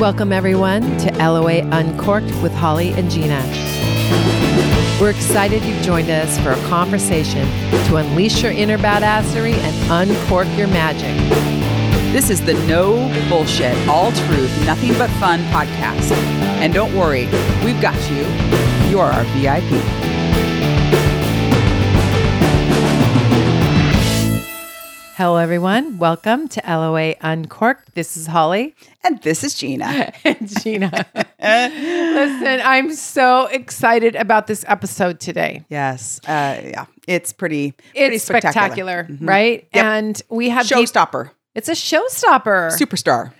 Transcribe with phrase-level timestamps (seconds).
[0.00, 3.38] Welcome, everyone, to LOA Uncorked with Holly and Gina.
[4.98, 7.46] We're excited you've joined us for a conversation
[7.84, 11.14] to unleash your inner badassery and uncork your magic.
[12.14, 12.94] This is the no
[13.28, 16.12] bullshit, all truth, nothing but fun podcast.
[16.62, 17.26] And don't worry,
[17.62, 18.24] we've got you.
[18.88, 19.70] You're our VIP.
[25.20, 25.98] Hello, everyone.
[25.98, 27.94] Welcome to LOA Uncorked.
[27.94, 28.74] This is Holly
[29.04, 30.14] And this is Gina.
[30.24, 30.90] and Gina.
[31.38, 35.66] Listen, I'm so excited about this episode today.
[35.68, 36.20] Yes.
[36.26, 36.86] Uh, yeah.
[37.06, 39.68] It's pretty, pretty It's spectacular, right?
[39.74, 39.84] Yep.
[39.84, 41.32] And we have Showstopper.
[41.54, 42.70] it's a showstopper.
[42.72, 43.34] Superstar.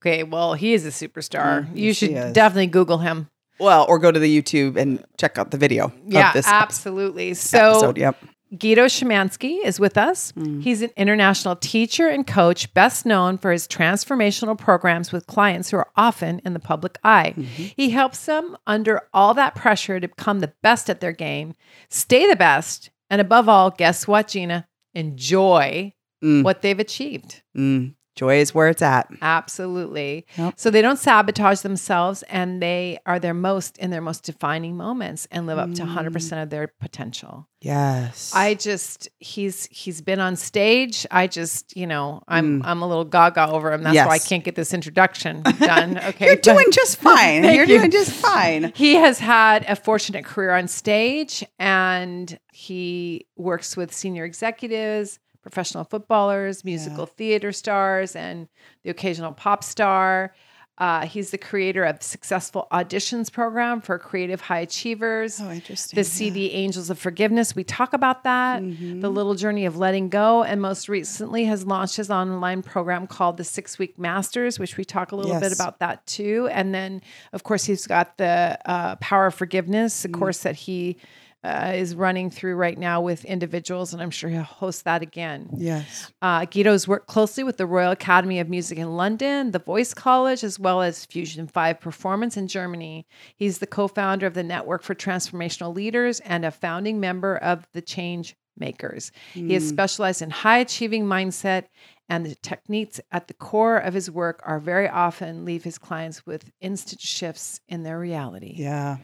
[0.00, 1.66] okay, well, he is a superstar.
[1.76, 3.28] you should definitely Google him.
[3.58, 7.34] Well, or go to the YouTube and check out the video Yeah, of this absolutely.
[7.34, 7.98] So episode.
[7.98, 8.16] Yep.
[8.56, 10.30] Guido Shemansky is with us.
[10.32, 10.62] Mm.
[10.62, 15.78] He's an international teacher and coach, best known for his transformational programs with clients who
[15.78, 17.34] are often in the public eye.
[17.36, 17.64] Mm-hmm.
[17.76, 21.54] He helps them under all that pressure to become the best at their game,
[21.90, 24.68] stay the best, and above all, guess what, Gina?
[24.94, 25.92] Enjoy
[26.24, 26.44] Mm.
[26.44, 27.42] what they've achieved.
[27.54, 27.94] Mm.
[28.16, 29.08] Joy is where it's at.
[29.22, 30.26] Absolutely.
[30.36, 30.54] Yep.
[30.56, 35.28] So they don't sabotage themselves and they are their most in their most defining moments
[35.30, 37.46] and live up to 100% of their potential.
[37.60, 38.32] Yes.
[38.34, 41.06] I just he's he's been on stage.
[41.10, 43.82] I just, you know, I'm I'm a little gaga over him.
[43.82, 44.28] That's why I Mm.
[44.28, 45.98] Can't get this introduction done.
[46.06, 46.26] Okay.
[46.26, 47.44] You're doing just fine.
[47.54, 47.78] You're you.
[47.78, 48.72] doing just fine.
[48.74, 55.84] he has had a fortunate career on stage and he works with senior executives, professional
[55.84, 58.48] footballers, musical theater stars, and
[58.82, 60.34] the occasional pop star.
[60.78, 65.40] Uh, he's the creator of the successful auditions program for creative high achievers.
[65.40, 65.96] Oh, interesting.
[65.96, 67.54] the CD Angels of Forgiveness.
[67.56, 69.00] We talk about that, Mm-hmm.
[69.00, 73.36] the little journey of letting go, and most recently has launched his online program called
[73.38, 76.48] the Six Week Masters, which we talk a little bit about that too.
[76.52, 77.00] And then,
[77.32, 80.98] of course, he's got the uh, Power of Forgiveness, a course that he
[81.44, 85.48] uh, is running through right now with individuals, and I'm sure he'll host that again.
[85.56, 86.12] Yes.
[86.20, 90.42] Uh, Guido's worked closely with the Royal Academy of Music in London, the Voice College,
[90.42, 93.06] as well as Fusion 5 Performance in Germany.
[93.36, 97.66] He's the co founder of the Network for Transformational Leaders and a founding member of
[97.72, 99.12] the Change Makers.
[99.34, 101.64] He has specialized in high achieving mindset,
[102.08, 106.24] and the techniques at the core of his work are very often leave his clients
[106.24, 108.54] with instant shifts in their reality.
[108.56, 108.98] Yeah.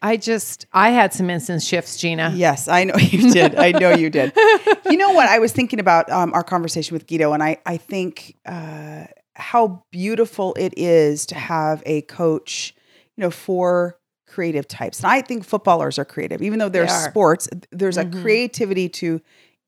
[0.00, 2.32] I just, I had some instant shifts, Gina.
[2.34, 3.56] Yes, I know you did.
[3.56, 4.32] I know you did.
[4.88, 5.28] You know what?
[5.28, 9.82] I was thinking about um, our conversation with Guido, and I I think uh, how
[9.90, 12.72] beautiful it is to have a coach,
[13.16, 15.00] you know, for creative types.
[15.02, 17.48] And I think footballers are creative, even though they're They sports.
[17.72, 18.16] There's Mhm.
[18.16, 19.20] a creativity to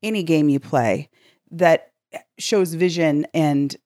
[0.05, 1.09] any game you play
[1.50, 1.91] that
[2.38, 3.76] shows vision and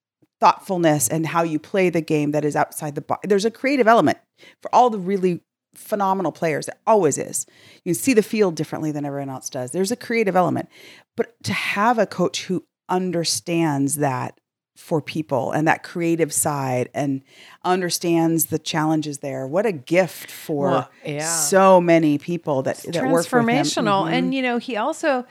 [0.41, 3.27] thoughtfulness and how you play the game that is outside the box.
[3.29, 4.19] There's a creative element
[4.61, 5.41] for all the really
[5.75, 6.69] phenomenal players.
[6.69, 7.47] It always is.
[7.85, 9.71] You see the field differently than everyone else does.
[9.71, 10.69] There's a creative element.
[11.17, 14.39] But to have a coach who understands that
[14.77, 17.23] for people and that creative side and
[17.65, 21.27] understands the challenges there, what a gift for Well, yeah.
[21.27, 23.47] so many people that, that work with him.
[23.47, 24.13] transformational Mhm.
[24.13, 25.25] and you know he also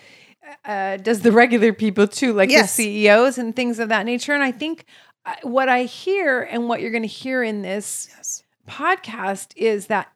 [0.65, 2.75] uh, does the regular people too like Yes.
[2.75, 4.85] the ceos and things of that nature and i think
[5.25, 8.43] uh, what i hear and what you're going to hear in this Yes.
[8.67, 10.11] podcast is that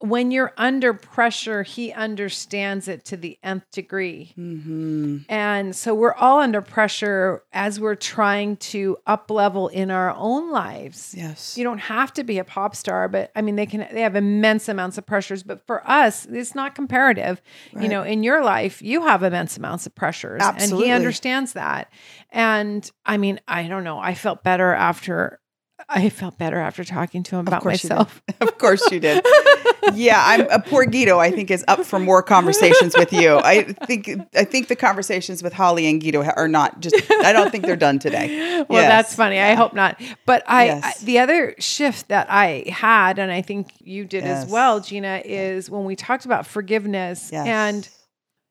[0.00, 4.34] when you're under pressure he understands it to the nth degree.
[4.36, 5.24] Mhm.
[5.28, 10.50] and so we're all under pressure as we're trying to up level in our own
[10.50, 11.14] lives.
[11.16, 11.56] Yes.
[11.56, 14.16] you don't have to be a pop star but i mean they can they have
[14.16, 15.42] immense amounts of pressures.
[15.42, 17.40] But for us it's not comparative.
[17.72, 21.90] You know in your life you have immense amounts of pressures and he understands that.
[22.30, 23.98] And i mean i don't know.
[23.98, 25.40] I felt better after
[25.88, 29.24] i felt better after talking to him about myself of course you did.
[29.94, 31.18] yeah, I'm a poor Guido.
[31.20, 33.36] I think is up for more conversations with you.
[33.38, 36.96] I think I think the conversations with Holly and Guido are not just.
[37.24, 38.64] I don't think they're done today.
[38.68, 38.88] well Yes.
[38.90, 41.02] that's funny i hope not but I, Yes.
[41.02, 45.22] I the other shift that i had and i think you did as well gina
[45.24, 47.46] is when we talked about forgiveness Yes.
[47.46, 47.88] and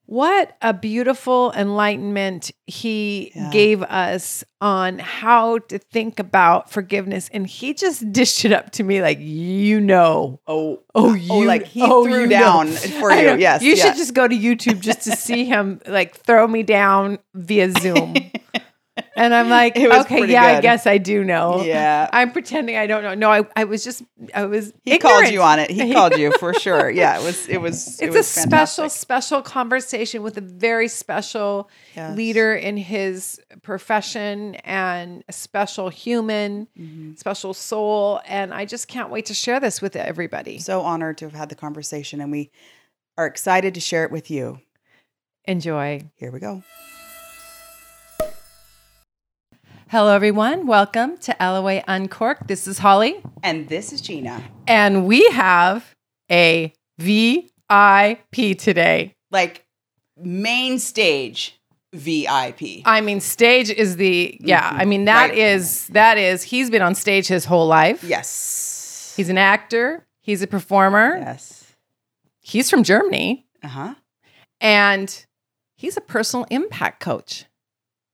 [0.07, 3.49] what a beautiful enlightenment he Yeah.
[3.51, 8.83] gave us on how to think about forgiveness and he just dished it up to
[8.83, 12.75] me like you know Oh, oh oh, you like he oh, threw you down know.
[12.75, 13.35] for you.
[13.37, 13.85] Yes, you yeah.
[13.85, 18.15] should just go to youtube just to see him like throw me down via zoom
[19.17, 21.61] And I'm like, It okay, yeah, I guess I do know.
[21.63, 22.09] yeah.
[22.13, 23.13] I'm pretending I don't know.
[23.13, 24.03] No, I, I was just,
[24.33, 24.71] I was.
[24.83, 25.69] He called you on it.
[25.69, 26.89] He called you for sure.
[26.89, 27.47] Yeah, it was.
[27.49, 27.99] It was.
[28.01, 28.49] It's a was special,
[28.83, 28.91] fantastic.
[28.91, 32.15] special conversation with a very special Yes.
[32.17, 37.17] leader in his profession and a special human, Mhm.
[37.17, 38.21] special soul.
[38.25, 40.59] And I just can't wait to share this with everybody.
[40.59, 42.49] So honored to have had the conversation, and we
[43.17, 44.59] are excited to share it with you.
[45.45, 46.01] Enjoy.
[46.15, 46.63] Here we go.
[49.89, 50.65] Hello, everyone.
[50.67, 52.47] Welcome to LOA Uncorked.
[52.47, 54.43] This is Holly, And this is Gina.
[54.67, 55.93] and we have
[56.31, 59.13] a VIP today.
[59.31, 59.65] Like
[60.17, 61.59] main stage
[61.93, 62.81] VIP.
[62.85, 64.71] I mean, stage is the yeah.
[64.73, 64.79] Mhm.
[64.81, 65.37] I mean, that Right.
[65.37, 66.43] is that is.
[66.43, 68.03] He's been on stage his whole life.
[68.03, 69.13] yes.
[69.15, 70.05] He's an actor.
[70.21, 71.17] He's a performer.
[71.19, 71.63] yes.
[72.41, 73.95] He's from Germany, Uh huh.
[74.61, 75.25] and
[75.77, 77.45] he's a personal impact coach.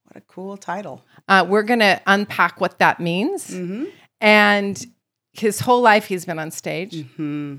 [0.04, 1.04] What a cool title.
[1.28, 3.50] Uh, we're gonna unpack what that means.
[3.50, 3.84] Mm-hmm.
[4.20, 4.84] And
[5.32, 6.94] his whole life, he's been on stage.
[6.94, 7.56] Mm-hmm.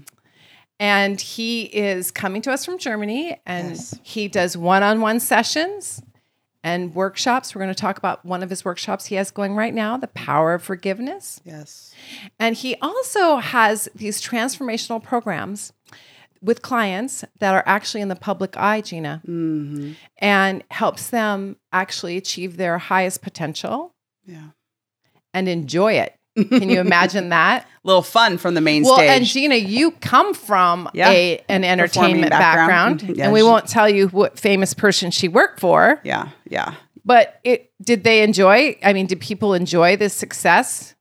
[0.80, 4.00] and he is coming to us from Germany and Yes.
[4.04, 6.02] he does one-on-one sessions
[6.64, 7.54] and workshops.
[7.54, 10.08] We're going to talk about one of his workshops he has going right now, The
[10.08, 11.42] Power of Forgiveness.
[11.46, 11.94] Yes.
[12.40, 15.74] And he also has these transformational programs
[16.44, 19.94] with clients that are actually in the public eye, Gina, Mm-hmm.
[20.20, 23.96] and helps them actually achieve their highest potential
[24.26, 24.50] Yeah.
[25.34, 26.14] and enjoy it.
[26.36, 27.68] Can you imagine that?
[27.86, 29.10] little fun from the main well, stage.
[29.10, 31.10] and Gina, you come from Yeah.
[31.10, 33.00] a an entertainment background.
[33.00, 33.18] background, Mhm.
[33.18, 36.00] Yeah, and we she- won't tell you what famous person she worked for.
[36.04, 36.30] yeah.
[36.50, 36.74] Yeah.
[37.06, 38.78] But it did they enjoy?
[38.84, 40.93] I mean, did people enjoy this success?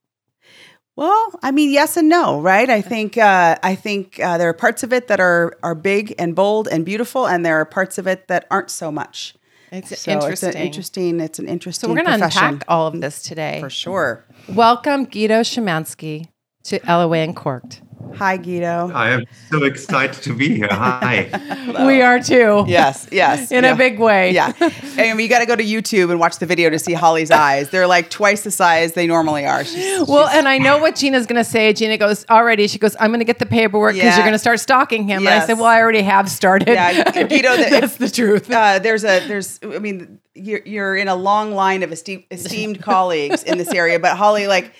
[0.95, 2.69] Well, I mean, yes and no, right?
[2.69, 6.15] I think uh, I think uh, there are parts of it that are are big
[6.19, 9.35] and bold and beautiful, and there are parts of it that aren't so much.
[9.71, 10.49] It's So interesting.
[10.51, 11.21] It's an interesting.
[11.21, 11.89] It's an interesting.
[11.89, 13.59] so we're going to unpack all of this today.
[13.61, 14.27] for sure.
[14.51, 16.29] Welcome, Guido Szymanski,
[16.65, 17.83] to LOA Uncorked.
[18.17, 18.91] Hi, Guido.
[18.93, 20.69] I am so excited to be here.
[20.71, 21.31] Hi.
[21.87, 22.65] We are too.
[22.67, 23.73] Yes, yes, In yeah.
[23.73, 24.33] a big way.
[24.33, 24.53] Yeah,
[24.99, 27.71] and you got to go to YouTube and watch the video to see Holly's eyes.
[27.71, 29.65] They're like twice the size they normally are.
[29.65, 31.73] She's, Well, she's- and I know what Gina's going to say.
[31.73, 34.17] Gina goes, already, she goes, I'm going to get the paperwork because Yeah.
[34.17, 35.27] you're going to start stalking him.
[35.27, 36.69] And I said, well, I already have started.
[36.69, 38.51] Yeah, Guido, the- That's the truth.
[38.51, 42.83] uh, there's a there's I mean you're you're in a long line of esteemed, esteemed
[42.83, 44.73] colleagues in this area, but Holly like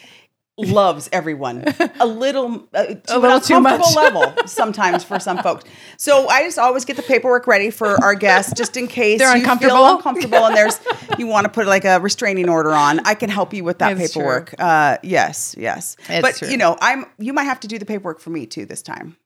[0.67, 1.65] loves everyone
[2.01, 3.95] a little uh, to A little too much.
[3.97, 5.65] level sometimes for some folks.
[5.97, 9.31] So I just always get the paperwork ready for our guests just in case They're
[9.37, 9.77] you uncomfortable?
[9.77, 10.79] feel uncomfortable and there's
[11.19, 13.01] you want to put like a restraining order on.
[13.07, 14.55] I can help you with that It's paperwork.
[14.59, 15.97] Uh, yes, yes.
[16.09, 16.49] It's but true.
[16.49, 19.17] you know I'm you might have to do the paperwork for me too this time.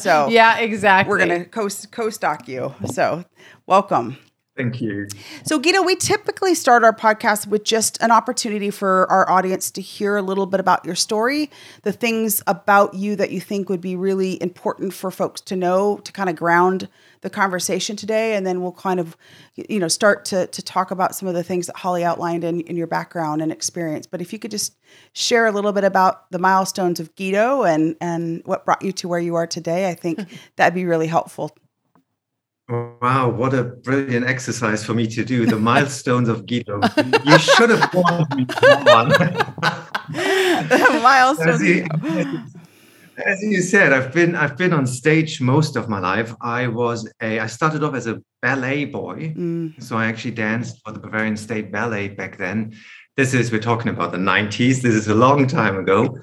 [0.00, 1.10] So yeah, exactly.
[1.10, 2.74] we're gonna co co stock you.
[2.92, 3.24] So
[3.66, 4.18] welcome.
[4.56, 5.06] Thank you.
[5.44, 9.82] So, Guido, we typically start our podcast with just an opportunity for our audience to
[9.82, 11.50] hear a little bit about your story,
[11.82, 15.98] the things about you that you think would be really important for folks to know
[15.98, 16.88] to kind of ground
[17.20, 18.34] the conversation today.
[18.34, 19.14] And then we'll kind of,
[19.56, 22.62] you know, start to, to talk about some of the things that Holly outlined in,
[22.62, 24.06] in your background and experience.
[24.06, 24.74] But if you could just
[25.12, 29.08] share a little bit about the milestones of Guido and, and what brought you to
[29.08, 30.20] where you are today, I think
[30.56, 31.54] that'd be really helpful.
[32.68, 35.46] Wow, what a brilliant exercise for me to do.
[35.46, 36.80] The milestones of Guido.
[37.24, 38.44] You should have warned me.
[38.46, 39.08] Come on.
[41.02, 41.48] milestones.
[41.48, 41.86] As you,
[43.24, 46.34] as you said, I've been I've been on stage most of my life.
[46.40, 49.32] I was a I started off as a ballet boy.
[49.36, 52.74] Mm, So I actually danced for the Bavarian State Ballet back then.
[53.16, 54.82] This is, we're talking about the 90s.
[54.82, 56.18] This is a long time ago.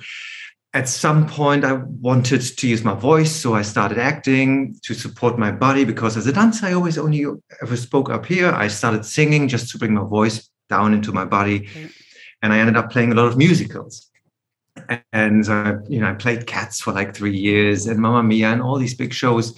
[0.76, 3.32] At some point, I wanted to use my voice.
[3.32, 7.26] So I started acting to support my body because as a dancer, I always only
[7.62, 8.50] ever spoke up here.
[8.52, 11.70] I started singing just to bring my voice down into my body.
[12.42, 14.10] And I ended up playing a lot of musicals.
[15.12, 18.48] And so, I, you know, I played Cats for like three years and Mamma Mia
[18.52, 19.56] and all these big shows.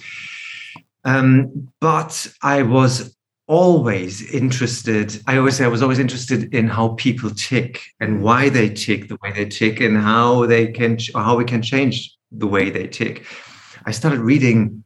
[1.04, 3.15] Um, but I was
[3.48, 8.48] always interested i always say i was always interested in how people tick and why
[8.48, 12.46] they tick the way they tick and how they can how we can change the
[12.46, 13.24] way they tick
[13.86, 14.82] i started reading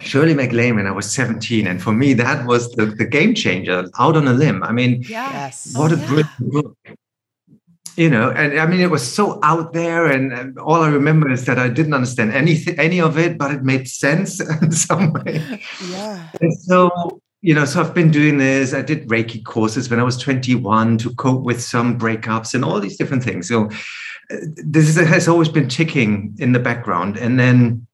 [0.00, 3.88] shirley maclaine when i was 17 and for me that was the, the game changer
[3.98, 5.72] out on a limb i mean yes.
[5.74, 6.06] what Oh, a yeah.
[6.06, 6.76] brilliant book
[7.96, 11.30] you know and i mean it was so out there and, and all i remember
[11.30, 15.12] is that i didn't understand anything any of it but it made sense in some
[15.14, 15.42] way
[15.90, 16.28] Yeah.
[16.42, 18.74] and so, you know, so I've been doing this.
[18.74, 22.80] I did Reiki courses when I was 21 to cope with some breakups and all
[22.80, 23.48] these different things.
[23.48, 23.66] So
[24.30, 27.16] uh, this is, has always been ticking in the background.
[27.16, 27.86] And then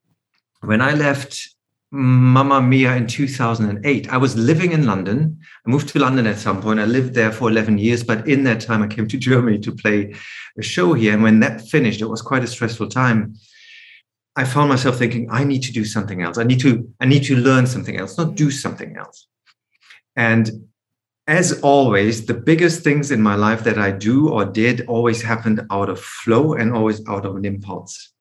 [0.61, 1.55] when I left
[1.91, 4.09] Mamma Mia in 2008.
[4.09, 5.39] I was living in London.
[5.65, 6.79] I moved to London at some point.
[6.79, 9.71] I lived there for 11 years, but in that time, I came to Germany to
[9.71, 10.13] play
[10.57, 11.13] a show here.
[11.13, 13.35] And when that finished, it was quite a stressful time.
[14.35, 16.37] I found myself thinking, I need to do something else.
[16.37, 19.27] I need to, I need to learn something else, not do something else.
[20.17, 20.67] And
[21.27, 25.61] as always, the biggest things in my life that I do or did always happened
[25.69, 28.11] out of flow and always out of an impulse.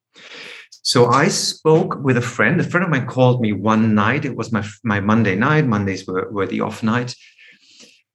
[0.82, 2.60] So I spoke with a friend.
[2.60, 4.24] A friend of mine called me one night.
[4.24, 5.66] It was my, my Monday night.
[5.66, 7.14] Mondays were, were the off night.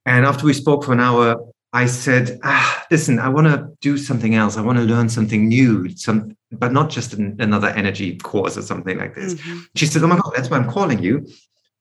[0.05, 1.35] And after we spoke for an hour,
[1.73, 4.57] I said, ah, listen, I want to do something else.
[4.57, 8.61] I want to learn something new, some, but not just an, another energy course or
[8.61, 9.35] something like this.
[9.35, 9.59] Mm-hmm.
[9.75, 11.27] She said, oh my God, that's why I'm calling you.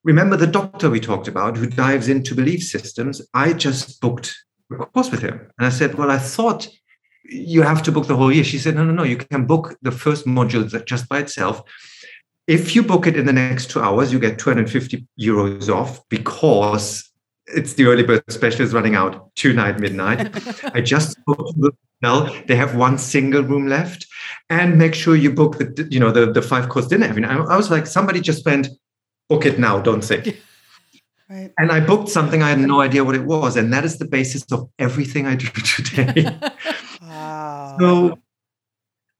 [0.02, 3.20] Remember the doctor we talked about who dives into belief systems?
[3.34, 4.34] I just booked
[4.72, 5.50] a course with him.
[5.58, 6.68] And I said, well, I thought
[7.24, 8.44] you have to book the whole year.
[8.44, 11.62] She said, no, no, no, you can book the first module just by itself.
[12.46, 17.10] If you book it in the next two hours, you get 250 euros off because
[17.54, 20.30] it's the early bird special is running out tonight midnight.
[20.74, 22.34] I just booked the hotel.
[22.46, 24.06] They have one single room left,
[24.48, 27.06] and make sure you book the you know the the five course dinner.
[27.06, 27.38] Every night.
[27.48, 28.68] I was like, somebody just went,
[29.30, 30.42] book it now, don't think.
[31.30, 31.52] Right.
[31.58, 34.04] And I booked something I had no idea what it was, and that is the
[34.04, 36.38] basis of everything I do today.
[37.00, 37.76] wow.
[37.78, 38.18] So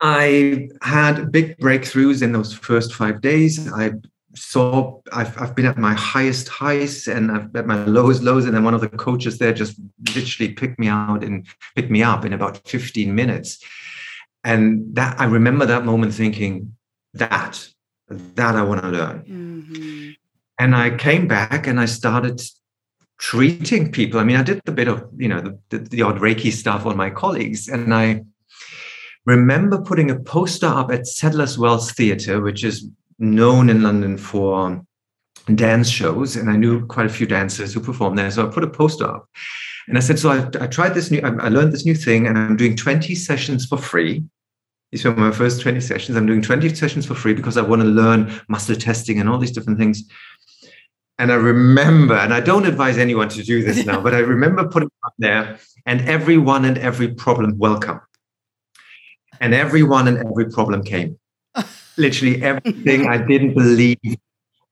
[0.01, 3.73] I had big breakthroughs in those first five days.
[3.73, 3.93] I
[4.35, 8.55] saw I've, I've been at my highest highs and I've at my lowest lows and
[8.55, 9.77] then one of the coaches there just
[10.15, 13.59] literally picked me out and picked me up in about 15 minutes
[14.45, 16.77] and that I remember that moment thinking
[17.15, 17.69] that
[18.11, 20.11] that I want to learn mm-hmm.
[20.59, 22.43] and I came back and I started
[23.19, 26.19] treating people I mean I did a bit of you know the, the, the odd
[26.19, 28.23] Reiki stuff on my colleagues and I
[29.27, 32.89] remember putting a poster up at Sadler's Wells Theatre which is
[33.19, 34.83] known in London for
[35.55, 38.31] dance shows, and I knew quite a few dancers who performed there.
[38.31, 39.29] So I put a poster up,
[39.89, 41.21] and I said, "So I, I tried this new.
[41.21, 44.25] I, I learned this new thing, and I'm doing 20 sessions for free."
[44.93, 46.17] These were my first 20 sessions.
[46.17, 49.39] I'm doing 20 sessions for free because I want to learn muscle testing and all
[49.39, 50.03] these different things.
[51.19, 54.67] And I remember, and I don't advise anyone to do this now, but I remember
[54.67, 58.01] putting up there, and everyone and every problem welcome.
[59.41, 61.19] And everyone and every problem came
[61.97, 63.99] literally everything I didn't believe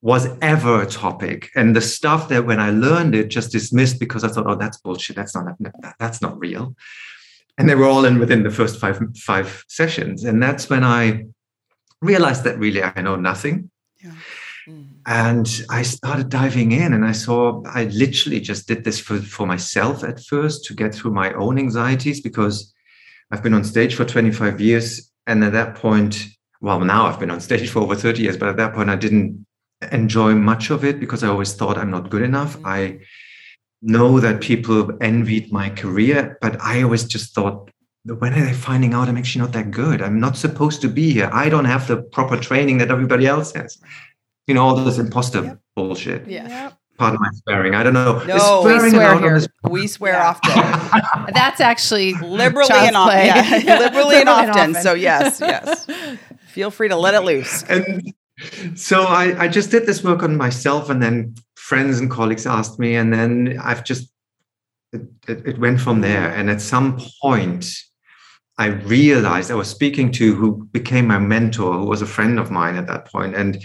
[0.01, 1.51] was ever a topic.
[1.57, 4.79] And the stuff that when I learned it, just dismissed because I thought, oh, that's
[4.79, 5.17] bullshit.
[5.17, 5.57] That's not
[5.99, 6.77] that's not real.
[7.59, 10.25] And they were all in within the first five five sessions.
[10.25, 11.27] And that's when I
[12.01, 13.71] realized that really I know nothing.
[14.03, 14.13] Yeah.
[14.69, 14.87] Mm.
[15.07, 19.47] And I started diving in and I saw I literally just did this for, for
[19.47, 22.73] myself at first to get through my own anxieties because
[23.31, 25.11] I've been on stage for 25 years.
[25.27, 26.27] And at that point,
[26.61, 28.97] well, now I've been on stage for over 30 years, but at that point I
[28.97, 29.47] didn't
[29.93, 32.57] enjoy much of it because I always thought I'm not good enough.
[32.57, 32.67] Mm-hmm.
[32.67, 33.01] I
[33.83, 37.71] know that people envied my career, but I always just thought,
[38.05, 40.03] when are they finding out I'm actually not that good?
[40.03, 41.31] I'm not supposed to be here.
[41.33, 43.79] I don't have the proper training that everybody else has.
[44.47, 45.61] You know, all this imposter yep.
[45.77, 46.27] bullshit.
[46.27, 46.49] Yeah.
[46.49, 46.79] Yep.
[46.97, 47.75] Pardon my swearing.
[47.75, 48.25] I don't know.
[48.25, 49.41] No, we swear here.
[49.71, 50.29] We swear yeah.
[50.29, 51.33] often.
[51.35, 53.27] That's actually liberally and often.
[53.27, 53.79] Yeah.
[53.79, 54.75] liberally and often.
[54.75, 55.87] So yes, yes.
[56.49, 57.63] Feel free to let it loose.
[57.65, 58.13] And
[58.75, 61.37] so I, I just did this work on myself, and then
[61.69, 64.11] friends and colleagues asked me, and then I've just
[64.93, 66.35] it, it, went from there.
[66.35, 67.67] And at some point,
[68.57, 72.51] I realized I was speaking to who became my mentor, who was a friend of
[72.51, 73.63] mine at that point, and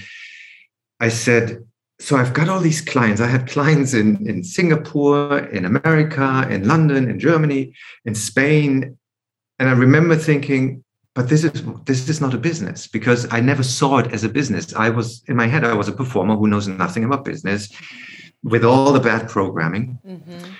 [0.99, 1.65] I said,
[1.99, 3.21] so I've got all these clients.
[3.21, 8.97] I had clients in, in Singapore, in America, in London, in Germany, in Spain.
[9.59, 10.82] And I remember thinking,
[11.15, 14.29] but this is this is not a business because I never saw it as a
[14.29, 14.73] business.
[14.73, 17.69] I was in my head, I was a performer who knows nothing about business,
[18.43, 19.99] with all the bad programming.
[20.05, 20.51] Mm-hmm.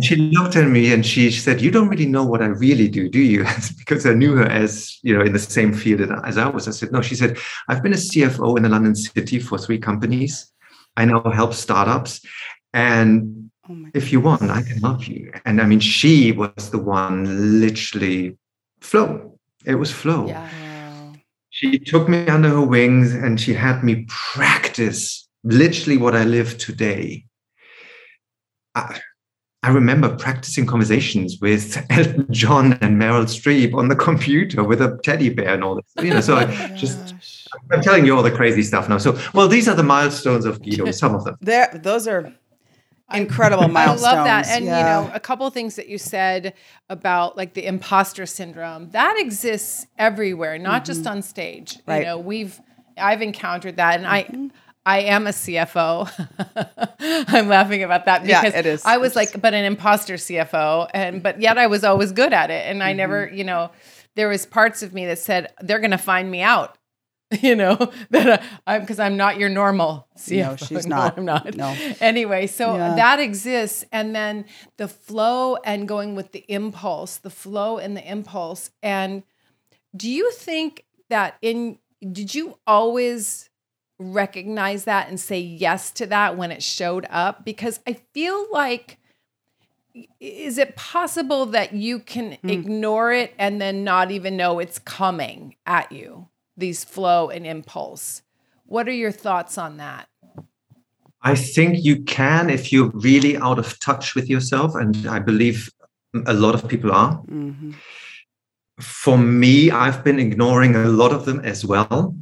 [0.00, 3.08] She looked at me and she said, "You don't really know what I really do,
[3.08, 3.44] do you?"
[3.78, 6.68] because I knew her as you know in the same field as I was.
[6.68, 9.78] I said, "No." She said, "I've been a CFO in the London City for three
[9.78, 10.52] companies.
[10.96, 12.20] I now help startups,
[12.74, 16.78] and oh if you want, I can help you." And I mean, she was the
[16.78, 18.36] one literally
[18.80, 19.37] flow
[19.68, 20.26] it was flow.
[20.26, 20.48] Yeah.
[21.50, 26.56] She took me under her wings and she had me practice literally what I live
[26.58, 27.26] today.
[28.74, 29.00] I,
[29.62, 34.98] I remember practicing conversations with Elton John and Meryl Streep on the computer with a
[35.04, 36.04] teddy bear and all this.
[36.04, 37.14] You know, so oh I just
[37.70, 38.98] I'm telling you all the crazy stuff now.
[38.98, 40.90] So, well, these are the milestones of Guido.
[40.92, 41.36] Some of them.
[41.40, 42.32] There, those are
[43.12, 44.04] incredible milestones.
[44.04, 44.48] I love that.
[44.48, 44.78] And yeah.
[44.78, 46.54] you know, a couple things that you said
[46.88, 50.84] about like the imposter syndrome that exists everywhere, not mm-hmm.
[50.84, 51.78] just on stage.
[51.86, 52.00] Right.
[52.00, 52.60] You know, we've
[52.96, 54.46] I've encountered that, and mm-hmm.
[54.46, 54.50] I
[54.88, 56.08] I am a CFO.
[57.28, 58.82] I'm laughing about that Yeah, because it is.
[58.86, 62.50] I was like, but an imposter CFO, and but yet I was always good at
[62.50, 63.36] it, and I never, Mm-hmm.
[63.36, 63.70] you know,
[64.14, 66.77] there was parts of me that said they're going to find me out,
[67.42, 67.76] you know,
[68.10, 70.50] that uh, I'm because I'm not your normal CFO.
[70.50, 71.18] No, she's not.
[71.18, 71.56] I'm not.
[71.56, 71.74] No.
[72.00, 72.94] Anyway, so Yeah.
[72.94, 78.10] that exists, and then the flow and going with the impulse, the flow and the
[78.10, 79.24] impulse, and
[79.96, 83.50] do you think that in did you always
[83.98, 88.98] recognize that and say yes to that when it showed up because i feel like
[90.20, 92.48] is it possible that you can hmm.
[92.48, 98.22] ignore it and then not even know it's coming at you these flow and impulse
[98.66, 100.08] what are your thoughts on that
[101.22, 105.70] I think you can if you're really out of touch with yourself, and I believe
[106.26, 107.20] a lot of people are.
[107.24, 107.74] Mhm.
[108.80, 112.14] For me, I've been ignoring a lot of them as well.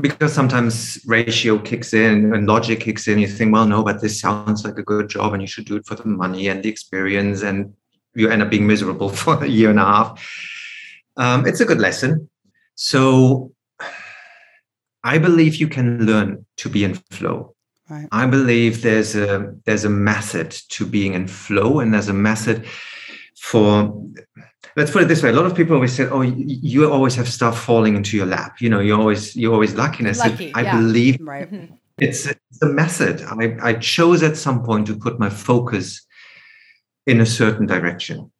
[0.00, 3.20] Because sometimes ratio kicks in and logic kicks in.
[3.20, 5.76] You think, well, no, but this sounds like a good job and you should do
[5.76, 7.42] it for the money and the experience.
[7.42, 7.74] And
[8.14, 10.10] you end up being miserable for a year and a half.
[11.16, 12.28] Um, it's a good lesson.
[12.74, 13.53] So
[15.04, 17.54] I believe you can learn to be in flow.
[17.88, 18.08] Right.
[18.10, 22.66] I believe there's a there's a method to being in flow, and there's a method
[23.38, 24.02] for.
[24.76, 27.14] Let's put it this way: a lot of people always say, "Oh, you, you always
[27.16, 29.98] have stuff falling into your lap." You know, you always you're always lucky.
[29.98, 30.76] And I said, Lucky, I yeah.
[30.76, 31.70] believe Right.
[31.98, 33.22] It's it's a method.
[33.22, 36.04] I, I chose at some point to put my focus
[37.06, 38.32] in a certain direction.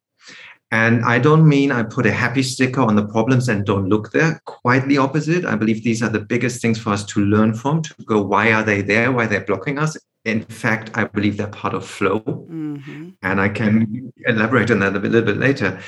[0.74, 4.10] And I don't mean I put a happy sticker on the problems and don't look
[4.10, 4.40] there.
[4.44, 5.44] Quite the opposite.
[5.44, 8.52] I believe these are the biggest things for us to learn from, to go, why
[8.52, 9.12] are they there?
[9.12, 9.96] Why they're blocking us?
[10.24, 12.18] In fact, I believe they're part of flow.
[12.50, 13.14] Mhm.
[13.22, 15.78] And I can elaborate on that a little bit later.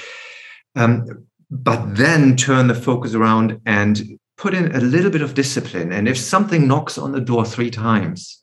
[0.76, 4.00] Um, but then turn the focus around and
[4.36, 5.90] put in a little bit of discipline.
[5.90, 8.40] And if something knocks on the door three times,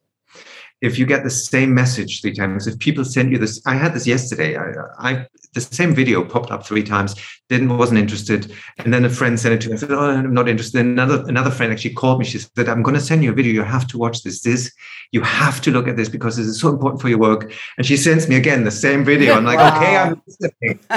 [0.84, 3.94] if you get the same message three times, if people send you this, I had
[3.94, 4.58] this yesterday.
[4.58, 7.16] I, I the same video popped up three times,
[7.48, 9.76] didn't wasn't interested, and then a friend sent it to me.
[9.76, 12.26] I said, "Oh, I'm not interested." Another another friend actually called me.
[12.26, 13.54] She said, "I'm going to send you a video.
[13.54, 14.42] You have to watch this.
[14.42, 14.74] This
[15.12, 17.88] you have to look at this because this is so important for your work." And
[17.88, 19.36] she sends me again the same video.
[19.36, 19.78] I'm like, Wow.
[19.78, 20.80] "Okay, I'm listening."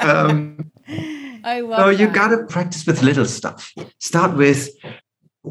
[0.00, 0.70] Um,
[1.44, 3.72] i love so you got to practice with little stuff.
[3.98, 4.68] Start with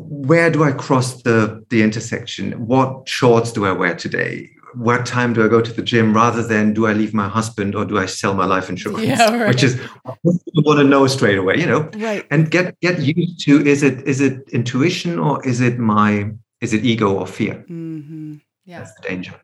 [0.10, 2.54] where do I cross the the intersection?
[2.68, 4.50] What shorts do I wear today?
[4.76, 6.14] What time do I go to the gym?
[6.14, 9.04] Rather than do I leave my husband or do I sell my life insurance?
[9.08, 9.48] Yeah, right.
[9.48, 9.76] Which is
[10.22, 11.90] what you want to know straight away, you know.
[11.96, 12.26] Right.
[12.30, 16.32] And get get used to is it is it intuition or is it my
[16.62, 17.64] is it ego or fear?
[17.68, 19.36] hmm yeah That's the danger.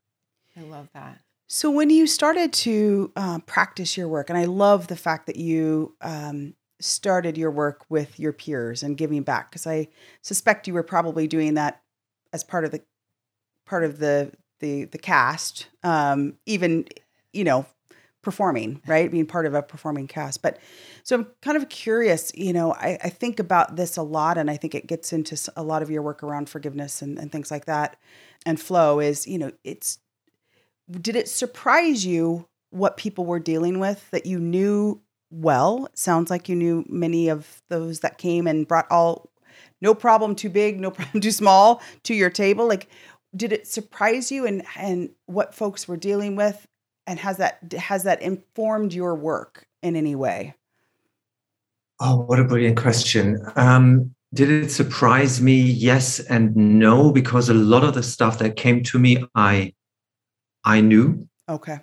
[0.57, 4.87] i love that So when you started to uh, practice your work, and I love
[4.87, 9.67] the fact that you um, started your work with your peers and giving back, because
[9.67, 9.87] I
[10.21, 11.81] suspect you were probably doing that
[12.31, 12.81] as part of the
[13.65, 16.85] part of the the the cast, um, even
[17.31, 17.65] you know
[18.23, 19.11] performing, right?
[19.11, 20.41] Being part of a performing cast.
[20.41, 20.57] But
[21.03, 24.49] so I'm kind of curious, you know, I, I think about this a lot and
[24.49, 27.51] I think it gets into a lot of your work around forgiveness and, and things
[27.51, 27.97] like that.
[28.45, 29.99] And flow is, you know, it's,
[30.89, 35.01] did it surprise you what people were dealing with that you knew
[35.33, 35.87] well?
[35.87, 39.29] It sounds like you knew many of those that came and brought all,
[39.81, 42.67] no problem too big, no problem too small to your table.
[42.67, 42.89] Like,
[43.35, 46.67] did it surprise you and, and what folks were dealing with?
[47.07, 50.55] and has that has that informed your work in any way
[51.99, 53.37] Oh, what a brilliant question.
[53.55, 55.61] Um, did it surprise me?
[55.61, 59.73] Yes and no, because a lot of the stuff that came to me, I
[60.65, 61.27] I knew.
[61.47, 61.79] okay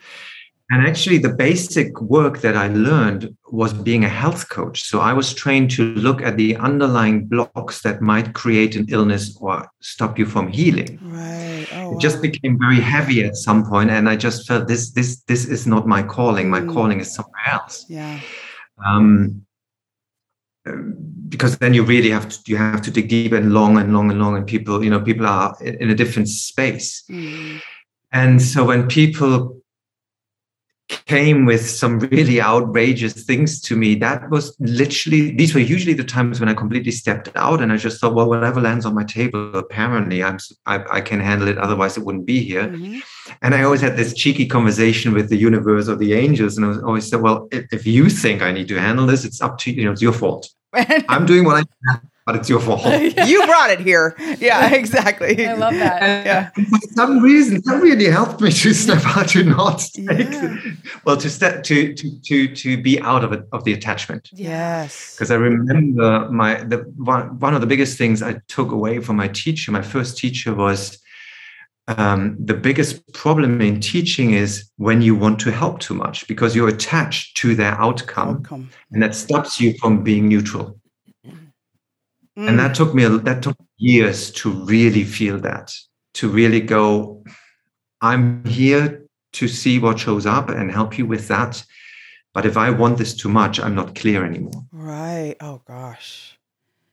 [0.72, 4.84] And actually, the basic work that I learned was being a health coach.
[4.84, 9.36] So I was trained to look at the underlying blocks that might create an illness
[9.40, 11.00] or stop you from healing.
[11.02, 12.22] right oh It just wow.
[12.22, 15.86] became very heavy at some point, and I just felt this this this is not
[15.88, 16.48] my calling.
[16.48, 16.72] My Mm.
[16.74, 17.84] calling is somewhere else.
[17.88, 18.20] yeah
[18.86, 19.42] Um,
[21.28, 24.10] because then you really have to you have to dig deep and long and long
[24.10, 27.02] and long, and people you know people are in a different space.
[27.10, 27.60] Mhm.
[28.12, 29.59] And so when people
[31.06, 36.04] came with some really outrageous things to me, that was literally, these were usually the
[36.04, 39.04] times when I completely stepped out and I just thought, well, whatever lands on my
[39.04, 41.58] table, apparently I'm, I, I can handle it.
[41.58, 42.68] Otherwise it wouldn't be here.
[42.68, 43.02] Mhm.
[43.42, 46.56] And I always had this cheeky conversation with the universe or the angels.
[46.56, 49.24] And I was always said, well, if, if you think I need to handle this,
[49.24, 50.48] it's up to you, you know, it's your fault.
[51.08, 52.84] I'm doing what I can, but it's your fault.
[53.32, 55.96] you brought it here yeah exactly I love that.
[56.02, 56.50] And Yeah.
[56.70, 60.56] for some reason, that really helped me to step out, to not take, Yeah.
[61.04, 64.22] well, to step to to to to be out of it of the attachment.
[64.32, 66.78] yes Because I remember my the
[67.12, 70.54] one one of the biggest things I took away from my teacher, my first teacher
[70.54, 70.80] was
[71.88, 76.54] um, the biggest problem in teaching is when you want to help too much because
[76.54, 78.70] you're attached to their outcome, Outcome.
[78.92, 80.79] and that stops you from being neutral.
[82.40, 82.48] Mm.
[82.48, 85.74] And that took me that took years to really feel that,
[86.14, 87.22] to really go,
[88.00, 91.62] I'm here to see what shows up and help you with that.
[92.32, 94.64] But if I want this too much, I'm not clear anymore.
[94.72, 95.36] right.
[95.40, 96.38] Oh gosh.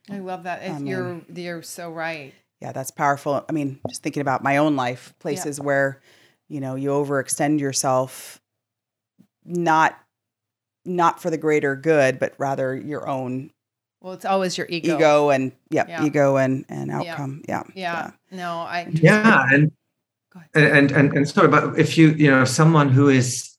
[0.09, 0.63] I love that.
[0.63, 2.33] If you're you're so right.
[2.61, 3.45] Yeah, that's powerful.
[3.47, 6.01] I mean, just thinking about my own life, places where,
[6.49, 8.41] you know, you overextend yourself
[9.45, 9.97] not
[10.83, 13.51] not for the greater good, but rather your own
[14.01, 14.95] Well, it's always your ego.
[14.95, 16.05] ego, and yeah, Yeah.
[16.05, 17.41] ego and and outcome.
[17.49, 17.63] Yeah.
[17.75, 18.11] Yeah.
[18.31, 19.71] No, I Yeah, and
[20.33, 23.55] Go and and and sorry, but if you you know someone who is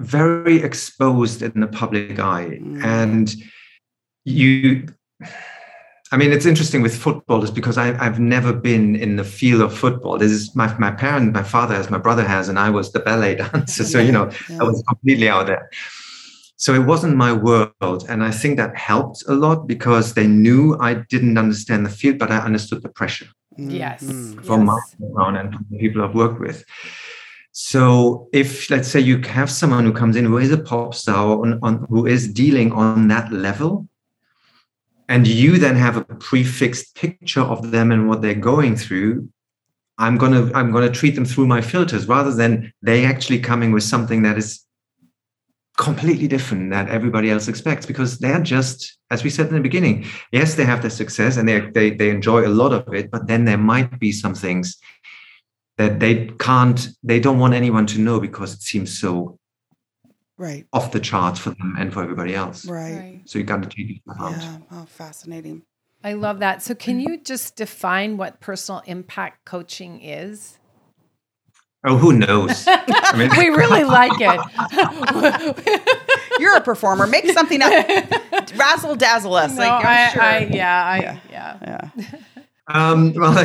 [0.00, 2.82] very exposed in the public eye, Mm.
[2.84, 3.34] and
[4.24, 4.86] you,
[6.12, 9.76] I mean, it's interesting with footballers because I, I've never been in the field of
[9.76, 10.16] football.
[10.18, 13.00] This is my my parent, my father has, my brother has, and I was the
[13.00, 13.84] ballet dancer.
[13.84, 14.60] So you know, Yeah.
[14.60, 15.68] I was completely out there.
[16.62, 18.06] So it wasn't my world.
[18.08, 22.18] And I think that helped a lot because they knew I didn't understand the field,
[22.18, 23.26] but I understood the pressure
[23.58, 24.02] Yes.
[24.04, 24.44] Mhm.
[24.44, 24.94] from my Yes.
[25.00, 26.64] background and from the people I've worked with.
[27.50, 31.24] So if let's say you have someone who comes in who is a pop star
[31.42, 33.88] on, on who is dealing on that level,
[35.08, 39.28] and you then have a prefixed picture of them and what they're going through,
[39.98, 42.52] I'm gonna I'm gonna treat them through my filters rather than
[42.88, 44.50] they actually coming with something that is
[45.78, 50.04] completely different that everybody else expects because they're just as we said in the beginning
[50.30, 53.26] yes they have their success and they, they they enjoy a lot of it but
[53.26, 54.76] then there might be some things
[55.78, 59.38] that they can't they don't want anyone to know because it seems so
[60.38, 60.66] Right.
[60.72, 62.94] off the charts for them and for everybody else Right.
[62.96, 63.22] Right.
[63.24, 64.58] so you got to take it into account Yeah.
[64.72, 65.62] Oh, fascinating.
[66.04, 66.62] I love that.
[66.62, 70.58] So can you just define what personal impact coaching is?
[71.84, 74.40] Oh who knows i mean we really like it.
[76.38, 77.06] You're a performer.
[77.06, 77.72] Make something up.
[78.56, 79.54] Razzle dazzle us.
[79.54, 80.22] no, like, I'm sure.
[80.22, 80.98] I, yeah, I,
[81.30, 81.58] Yeah.
[81.62, 81.90] yeah.
[81.96, 82.18] yeah.
[82.68, 83.44] Um, well,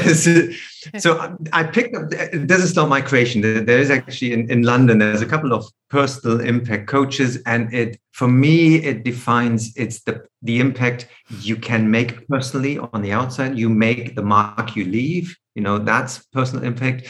[0.98, 2.10] so I picked up.
[2.10, 3.42] This is not my creation.
[3.42, 5.00] There there is actually in, in London.
[5.00, 10.26] There's a couple of personal impact coaches, and it for me it defines it's the
[10.44, 11.08] the impact
[11.42, 13.58] you can make personally on the outside.
[13.58, 15.36] You make the mark you leave.
[15.56, 17.08] You know that's personal impact,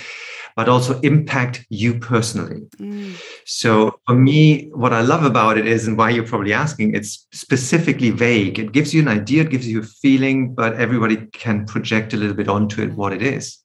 [0.57, 2.61] but also impact you personally.
[2.79, 3.15] Mm.
[3.45, 7.27] So for me, what I love about it is, and why you're probably asking, it's
[7.31, 8.57] specifically vague.
[8.57, 12.17] It gives you an idea, it gives you a feeling, but everybody can project a
[12.17, 13.59] little bit onto it what it is.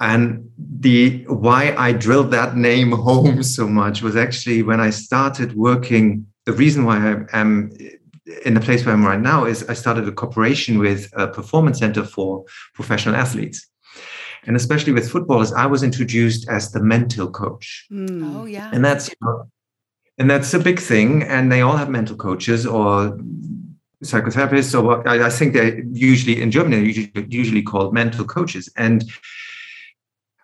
[0.00, 5.56] And the why I drilled that name home so much was actually when I started
[5.56, 6.26] working.
[6.44, 7.70] The reason why I am
[8.44, 11.78] in the place where I'm right now is I started a cooperation with a performance
[11.78, 13.69] center for professional athletes.
[14.46, 17.86] And especially with footballers, I was introduced as the mental coach.
[17.92, 18.36] Mm.
[18.36, 18.70] Oh yeah.
[18.72, 19.50] and that's you know,
[20.18, 21.22] and that's a big thing.
[21.22, 23.18] And they all have mental coaches or
[24.04, 28.70] psychotherapists or I, I think they usually in germany they're usually, usually called mental coaches.
[28.76, 29.04] And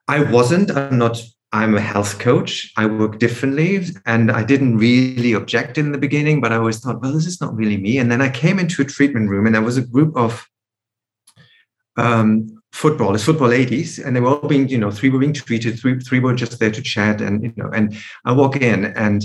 [0.08, 0.70] i wasn't.
[0.70, 2.72] I'm not i'm a health coach.
[2.76, 3.82] I work differently.
[4.04, 7.40] And i didn't really object in the beginning but i always thought well this is
[7.40, 7.98] not really me.
[7.98, 10.46] And then i came into a treatment room and there was a group of
[11.96, 15.78] um, footballers, football ladies, and they were all being, you know, three were being treated,
[15.78, 19.24] three, three were just there to chat, and you know, and I walk in, and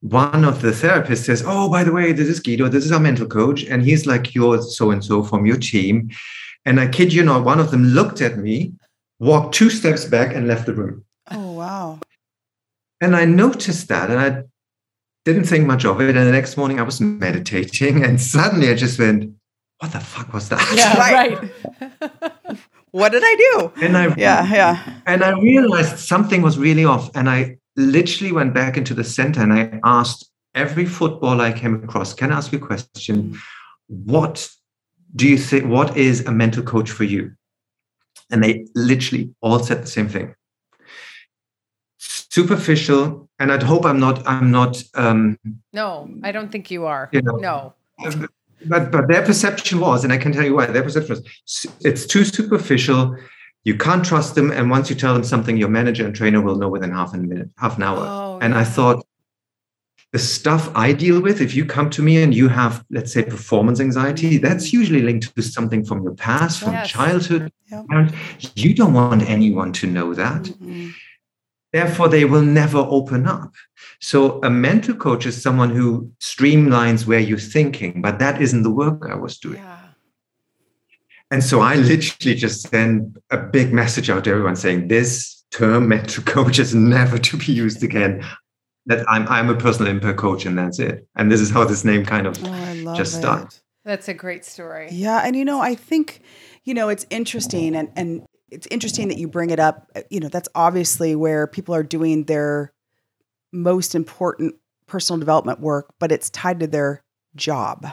[0.00, 2.68] one of the therapists says, "Oh, by the way, this is Guido.
[2.68, 6.10] This is our mental coach, and he's like your so and so from your team."
[6.66, 8.72] And I kid you not, one of them looked at me,
[9.18, 11.04] walked two steps back, and left the room.
[11.30, 12.00] Oh wow.
[13.00, 14.42] And I noticed that, and I
[15.24, 16.16] didn't think much of it.
[16.16, 19.32] And the next morning, I was meditating, and suddenly I just went,
[19.78, 22.60] "What the fuck was that?" Yeah, Right.
[22.94, 23.00] right.
[23.00, 23.72] What did I do?
[23.82, 24.46] And I Yeah.
[24.52, 25.00] Yeah.
[25.06, 27.10] And I realized something was really off.
[27.14, 31.74] And I literally went back into the center and I asked every footballer I came
[31.74, 33.38] across, can I ask you a question?
[33.88, 34.48] What
[35.16, 37.32] do you think, what is a mental coach for you?
[38.30, 40.34] And they literally all said the same thing.
[41.98, 45.38] Superficial, and I'd hope I'm not, I'm not um,
[45.72, 47.08] No, I don't think you are.
[47.12, 47.36] You know.
[47.36, 47.74] No.
[48.66, 50.66] But but their perception was, and I can tell you why.
[50.66, 53.16] Their perception was it's too superficial.
[53.64, 56.56] You can't trust them, and once you tell them something, your manager and trainer will
[56.56, 58.06] know within half a minute, half an hour.
[58.06, 59.04] Oh, and I thought
[60.12, 63.24] the stuff I deal with, if you come to me and you have, let's say,
[63.24, 66.88] performance anxiety, that's usually linked to something from your past, from Yes.
[66.88, 67.50] childhood.
[67.72, 67.86] Yep.
[67.90, 68.14] And
[68.54, 70.42] You don't want anyone to know that.
[70.44, 70.92] Mhm.
[71.74, 73.52] Therefore, they will never open up.
[74.00, 78.70] So, a mental coach is someone who streamlines where you're thinking, but that isn't the
[78.70, 79.56] work I was doing.
[79.56, 79.80] Yeah.
[81.32, 85.88] And so I literally just send a big message out to everyone saying this term
[85.88, 88.24] mental coach is never to be used again.
[88.86, 91.04] That I'm I'm a personal impact coach and that's it.
[91.16, 93.58] And this is how this name kind of Oh, just started.
[93.84, 94.90] That's a great story.
[94.92, 96.20] Yeah, and you know, I think,
[96.62, 98.22] you know, it's interesting and and
[98.54, 99.90] it's interesting that you bring it up.
[99.94, 102.72] Uh, You know, that's obviously where people are doing their
[103.52, 104.54] most important
[104.86, 107.02] personal development work, but it's tied to their
[107.36, 107.86] job.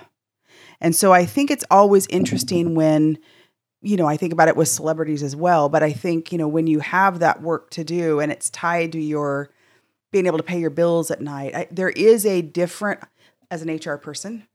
[0.79, 3.17] And so I think it's always interesting when
[3.83, 6.47] you know, I think about it with celebrities as well, but I think, you know,
[6.47, 9.49] when you have that work to do and it's tied to your
[10.11, 12.99] being able to pay your bills at night, I, there is a different
[13.49, 14.47] as an HR person,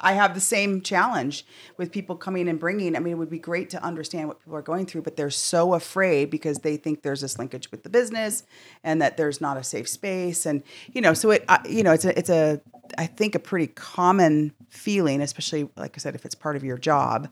[0.00, 1.46] I have the same challenge
[1.78, 2.94] with people coming and bringing.
[2.94, 5.30] I mean, it would be great to understand what people are going through, but they're
[5.30, 8.42] so afraid because they think there's this linkage with the business
[8.84, 10.44] and that there's not a safe space.
[10.44, 12.60] And you know, so it, you know, it's a, it's a,
[12.98, 16.78] I think a pretty common feeling, especially like I said, if it's part of your
[16.78, 17.28] job.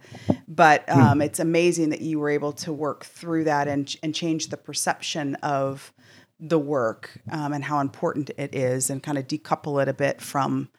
[0.49, 4.49] But um, it's amazing that you were able to work through that and and change
[4.49, 5.93] the perception of
[6.41, 10.21] the work um, and how important it is, and kind of decouple it a bit
[10.21, 10.71] from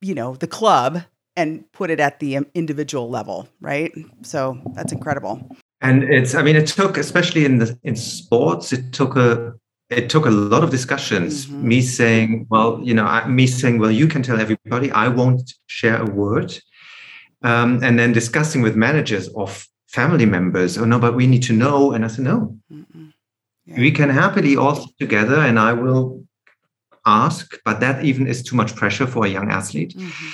[0.00, 1.02] you know the club
[1.36, 3.92] and put it at the um, individual level right?
[4.22, 5.48] So that's incredible.
[5.82, 9.52] And it's i mean it took especially in the in sports it took a
[9.90, 11.46] it took a lot of discussions.
[11.46, 11.62] Mhm.
[11.62, 14.90] me saying well you know I, me saying well you can tell everybody.
[14.90, 16.58] I won't share a word.
[17.42, 21.52] Um, and then discussing with managers of family members oh no but we need to
[21.52, 21.92] know.
[21.92, 22.56] And i said no.
[22.72, 23.12] Mm-mm.
[23.76, 26.24] we can happily all together and i will
[27.06, 30.28] ask but that even is too much pressure for a young athlete Mhm.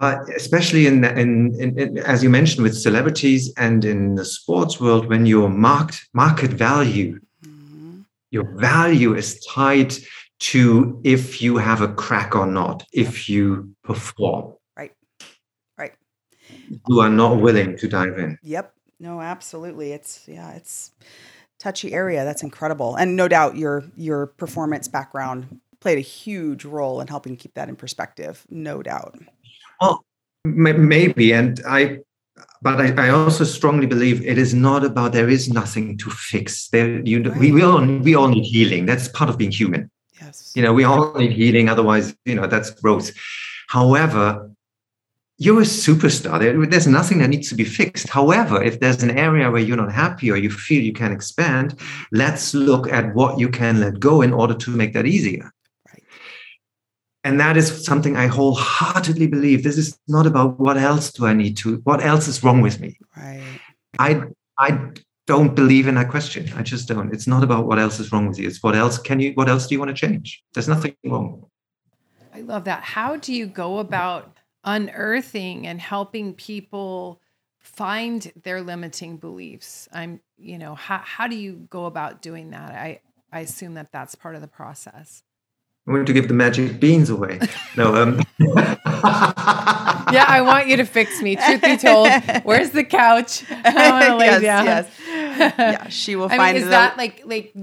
[0.00, 4.80] uh, especially in, in, in, in as you mentioned with celebrities and in the sports
[4.80, 8.04] world when your market market value Mhm.
[8.30, 9.92] your value is tied
[10.50, 14.92] to if you have a crack or not if you perform Right.
[15.78, 15.94] Right.
[16.88, 20.90] you are not willing to dive in yep no absolutely it's yeah it's
[21.60, 27.00] touchy area that's incredible and no doubt your your performance background played a huge role
[27.00, 29.18] in helping keep that in perspective no doubt.
[29.80, 30.04] Well
[30.44, 31.98] may- maybe and i
[32.62, 36.68] but I, I also strongly believe it is not about there is nothing to fix.
[36.68, 38.86] There you we, we all we all need healing.
[38.86, 39.90] That's part of being human.
[40.20, 40.52] Yes.
[40.54, 43.12] You know we all need healing otherwise you know that's gross.
[43.68, 44.50] However
[45.38, 46.38] you're a superstar.
[46.38, 48.08] There, there's nothing that needs to be fixed.
[48.08, 51.80] However if there's an area where you're not happy or you feel you can expand
[52.12, 55.44] let's look at what you can let go in order to make that easier.
[55.44, 55.52] Right.
[57.24, 61.32] And that is something i wholeheartedly believe this is not about what else do i
[61.32, 63.42] need to what else is wrong with me right
[63.98, 64.22] i
[64.58, 64.78] i
[65.26, 68.26] don't believe in that question i just don't it's not about what else is wrong
[68.26, 70.68] with you it's what else can you what else do you want to change there's
[70.68, 71.44] nothing wrong
[72.32, 72.82] I love that.
[72.82, 77.20] How do you go about unearthing and helping people
[77.58, 79.88] find their limiting beliefs?
[79.92, 82.72] I'm, you know, how how do you go about doing that?
[82.72, 85.22] I I assume that that's part of the process.
[85.86, 87.40] I'm going to give the magic beans away.
[87.76, 88.20] No, um,
[90.12, 91.36] Yeah, I want you to fix me.
[91.36, 92.08] Truth be told,
[92.44, 93.44] where's the couch?
[93.50, 94.64] I want to lay yes, down.
[94.66, 94.90] yes.
[95.58, 97.54] yeah she will I find mean, is that like like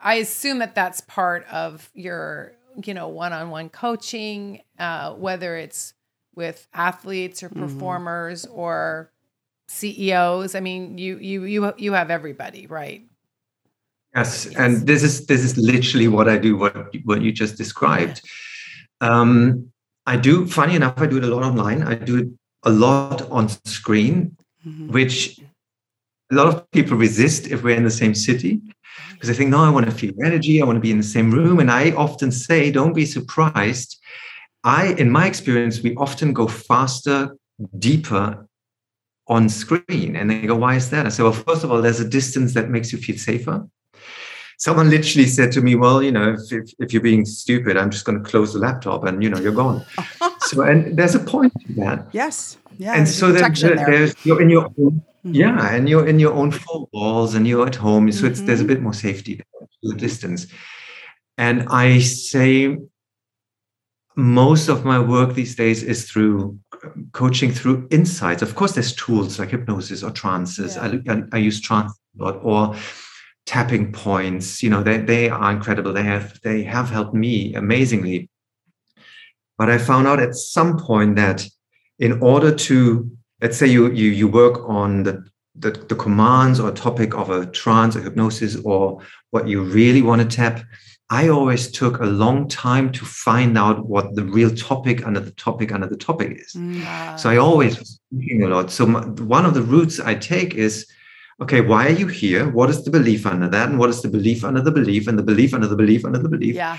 [0.00, 2.52] I assume that that's part of your
[2.84, 5.94] you know one-on-one coaching, uh, whether it's
[6.36, 7.60] with athletes or Mhm.
[7.60, 9.10] performers or
[9.68, 10.54] CEOs.
[10.54, 13.02] I mean, you you you you have everybody, right?
[14.14, 14.56] Yes, Yes.
[14.56, 16.56] and this is this is literally what I do.
[16.56, 18.22] What what you just described.
[19.00, 19.72] Um,
[20.06, 20.46] I do.
[20.46, 21.82] Funny enough, I do it a lot online.
[21.82, 22.28] I do it
[22.64, 24.90] a lot on screen, Mhm.
[24.90, 25.40] which
[26.32, 28.60] a lot of people resist if we're in the same city
[29.12, 30.60] because they think, no, I want to feel energy.
[30.60, 31.58] I want to be in the same room.
[31.60, 33.98] And I often say, don't be surprised.
[34.64, 37.36] I, in my experience, we often go faster,
[37.78, 38.46] deeper
[39.26, 40.16] on screen.
[40.16, 41.06] And they go, why is that?
[41.06, 43.66] I say, well, first of all, there's a distance that makes you feel safer.
[44.60, 47.90] Someone literally said to me, well, you know, if, if, if you're being stupid, I'm
[47.90, 49.82] just going to close the laptop and, you know, you're gone.
[50.42, 52.06] so, and there's a point to that.
[52.12, 53.86] yes yeah and so then there- there.
[53.90, 55.34] there's, you're in your own Mhm.
[55.34, 58.10] yeah, and you're in your own four walls and you're at home.
[58.10, 58.68] So it's there's a Mhm.
[58.72, 60.46] bit more safety there the distance.
[61.36, 62.78] And I say
[64.16, 68.40] most of my work these days is through um, coaching through insights.
[68.42, 70.76] Of course, there's tools like hypnosis or trances.
[70.78, 72.74] I, I, I use trance a lot or
[73.50, 74.62] tapping points.
[74.62, 75.92] You know, they, they are incredible.
[75.92, 78.30] They have they have helped me amazingly.
[79.58, 81.44] But I found out at some point that
[81.98, 83.10] in order to
[83.42, 85.14] let's say you you you work on the
[85.56, 89.00] the, the commands or topic of a trance or hypnosis or
[89.32, 90.62] what you really want to tap
[91.12, 95.32] I always took a long time to find out what the real topic under the
[95.32, 96.52] topic under the topic is.
[96.52, 97.18] Mm.
[97.18, 98.70] So I always was thinking a lot.
[98.70, 99.00] So my,
[99.38, 100.86] one of the routes I take is,
[101.40, 102.48] okay, why are you here?
[102.48, 103.68] What is the belief under that?
[103.68, 106.18] And what is the belief under the belief and the belief under the belief under
[106.18, 106.54] the belief?
[106.54, 106.78] Yeah.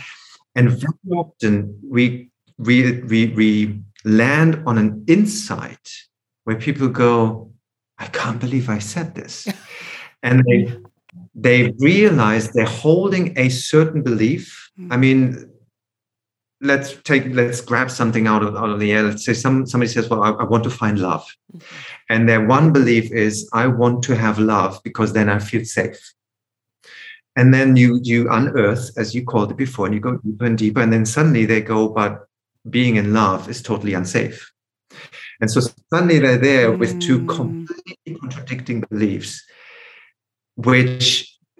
[0.55, 5.89] And very often we we we we land on an insight
[6.43, 7.51] where people go,
[7.97, 9.47] I can't believe I said this.
[10.23, 10.77] and they
[11.33, 14.71] they realize they're holding a certain belief.
[14.75, 14.91] Hmm.
[14.91, 15.51] I mean,
[16.61, 19.03] let's take let's grab something out of out of the air.
[19.03, 21.25] Let's say some somebody says, Well, I, I want to find love.
[21.53, 21.90] Mm-hmm.
[22.11, 26.01] And their one belief is I want to have love because then I feel safe.
[27.37, 30.57] And then you you unearth, as you called it before, and you go deeper and
[30.57, 32.27] deeper, and then suddenly they go, but
[32.69, 34.51] being in love is totally unsafe.
[35.39, 37.29] And so suddenly they're there with two Mm.
[37.29, 39.41] completely contradicting beliefs,
[40.57, 41.05] which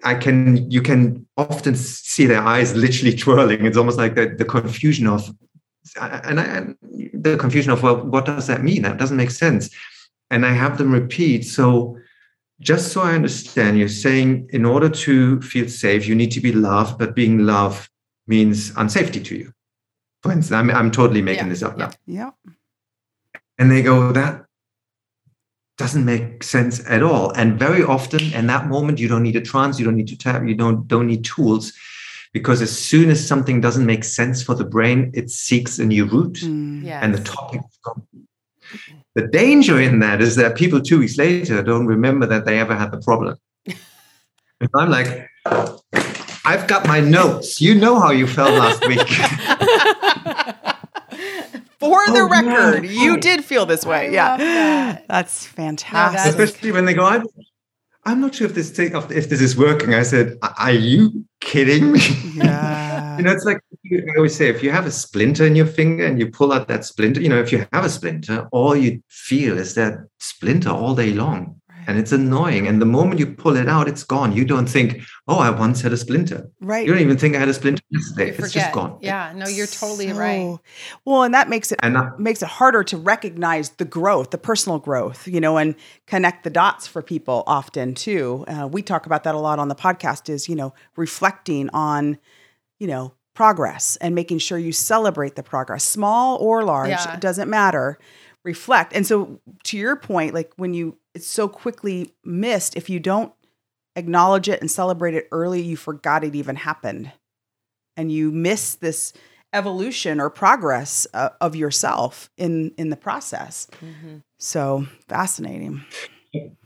[0.04, 3.66] I can you can often see their eyes literally twirling.
[3.66, 5.22] It's almost like the, the confusion of
[6.00, 6.78] and, I, and
[7.14, 8.82] the confusion of well, what does that mean?
[8.82, 9.70] That doesn't make sense.
[10.32, 11.46] And I have them repeat.
[11.46, 11.98] So
[12.60, 16.52] just so I understand, you're saying in order to feel safe, you need to be
[16.54, 17.90] loved, but being loved
[18.28, 19.54] means unsafety to you.
[20.24, 21.90] For instance, I'm, I'm totally making Yeah, this up now.
[22.06, 22.30] Yeah.
[23.60, 24.46] And they go, that
[25.78, 27.32] doesn't make sense at all.
[27.32, 30.18] And very often in that moment, you don't need a trance, you don't need to
[30.18, 31.74] tap, you don't don't need tools.
[32.34, 36.06] Because as soon as something doesn't make sense for the brain, it seeks a new
[36.06, 36.86] route Mm.
[36.86, 37.02] Yeah.
[37.04, 38.04] and the topic is gone.
[39.16, 42.76] The danger in that is that people two weeks later don't remember that they ever
[42.76, 43.38] had the problem.
[44.62, 45.28] And I'm like,
[46.46, 47.60] I've got my notes.
[47.60, 49.00] You know how you felt last week.
[51.80, 53.04] For the Oh, record, yeah.
[53.04, 53.18] you oh.
[53.18, 54.10] did feel this way.
[54.10, 54.38] I yeah.
[54.38, 55.08] that.
[55.08, 56.30] That's fantastic.
[56.40, 57.24] Especially when they go, I'm,
[58.06, 59.96] I'm not sure if this thing, if this is working.
[59.96, 62.00] I said, Are you kidding me?
[62.36, 63.00] yeah.
[63.18, 66.06] You know, it's like I always say, if you have a splinter in your finger
[66.06, 69.02] and you pull out that splinter, you know, if you have a splinter, all you
[69.08, 71.62] feel is that splinter all day long.
[71.88, 72.68] And it's annoying.
[72.68, 74.34] And the moment you pull it out, it's gone.
[74.34, 76.48] You don't think, oh, I once had a splinter.
[76.60, 76.86] right.
[76.86, 78.28] You don't even think I had a splinter yesterday.
[78.28, 79.00] You It's just gone.
[79.02, 79.34] Yeah.
[79.36, 80.60] No, you're totally right.
[81.06, 84.38] Well, and that makes it And I, makes it harder to recognize the growth, the
[84.38, 85.74] personal growth, you know, and
[86.06, 88.46] connect the dots for people often too.
[88.48, 92.20] Uh, we talk about that a lot on the podcast is, you know, reflecting on,
[92.78, 97.14] you know, progress and making sure you celebrate the progress, small or large, Yeah.
[97.14, 97.98] it doesn't matter.
[98.44, 98.94] Reflect.
[98.94, 103.32] And so to your point, like when you, it's so quickly missed, if you don't
[103.96, 107.12] acknowledge it and celebrate it early, you forgot it even happened.
[107.98, 109.14] And you miss this
[109.54, 113.68] evolution or progress uh, of yourself in in the process.
[113.82, 114.24] Mhm.
[114.40, 115.84] So fascinating.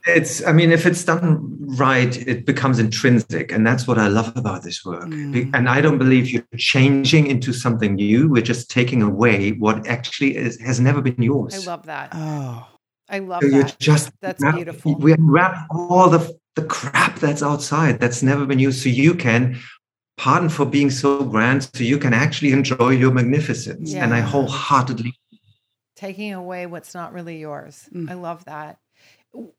[0.05, 3.51] It's, I mean, if it's done right, it becomes intrinsic.
[3.51, 5.05] And that's what I love about this work.
[5.05, 5.51] Mm.
[5.55, 8.29] And I don't believe you're changing into something new.
[8.29, 11.67] We're just taking away what actually is, has never been yours.
[11.67, 12.09] I love that.
[12.13, 12.67] Oh,
[13.09, 13.79] I love So you're that.
[13.79, 14.95] just That's wrap- beautiful.
[14.95, 19.59] We unwrap all the the crap that's outside that's never been used, so you can
[20.17, 23.91] pardon for being so grand, so you can actually enjoy your magnificence.
[23.91, 24.03] yeah.
[24.05, 25.13] And I wholeheartedly
[25.97, 27.89] taking away what's not really yours.
[27.93, 28.09] Mm.
[28.09, 28.77] I love that.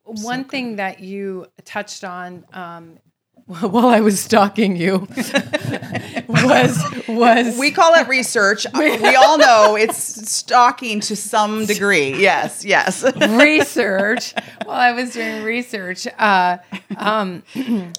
[0.05, 0.51] One good.
[0.51, 2.99] thing that you touched on um,
[3.47, 5.07] while I was stalking you
[6.27, 8.67] was was we call it research.
[8.75, 12.21] we all know it's stalking to some degree.
[12.21, 13.05] Yes, yes.
[13.29, 14.35] research.
[14.65, 16.59] While I was doing research, uh,
[16.97, 17.45] um,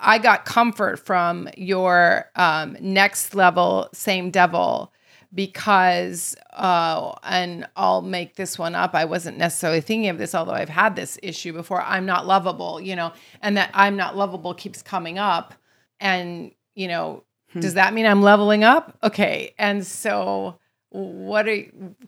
[0.00, 4.92] I got comfort from your um, next level same devil
[5.34, 8.94] because uh, and I'll make this one up.
[8.94, 11.82] I wasn't necessarily thinking of this, although I've had this issue before.
[11.82, 15.54] I'm not lovable, you know, and that I'm not lovable keeps coming up,
[16.00, 17.24] and you know,
[17.58, 18.96] does that mean I'm leveling up?
[19.02, 20.58] Okay, and so
[20.90, 21.62] what are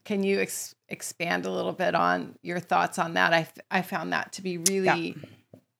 [0.04, 3.32] can you ex- expand a little bit on your thoughts on that?
[3.32, 5.16] I f- I found that to be really.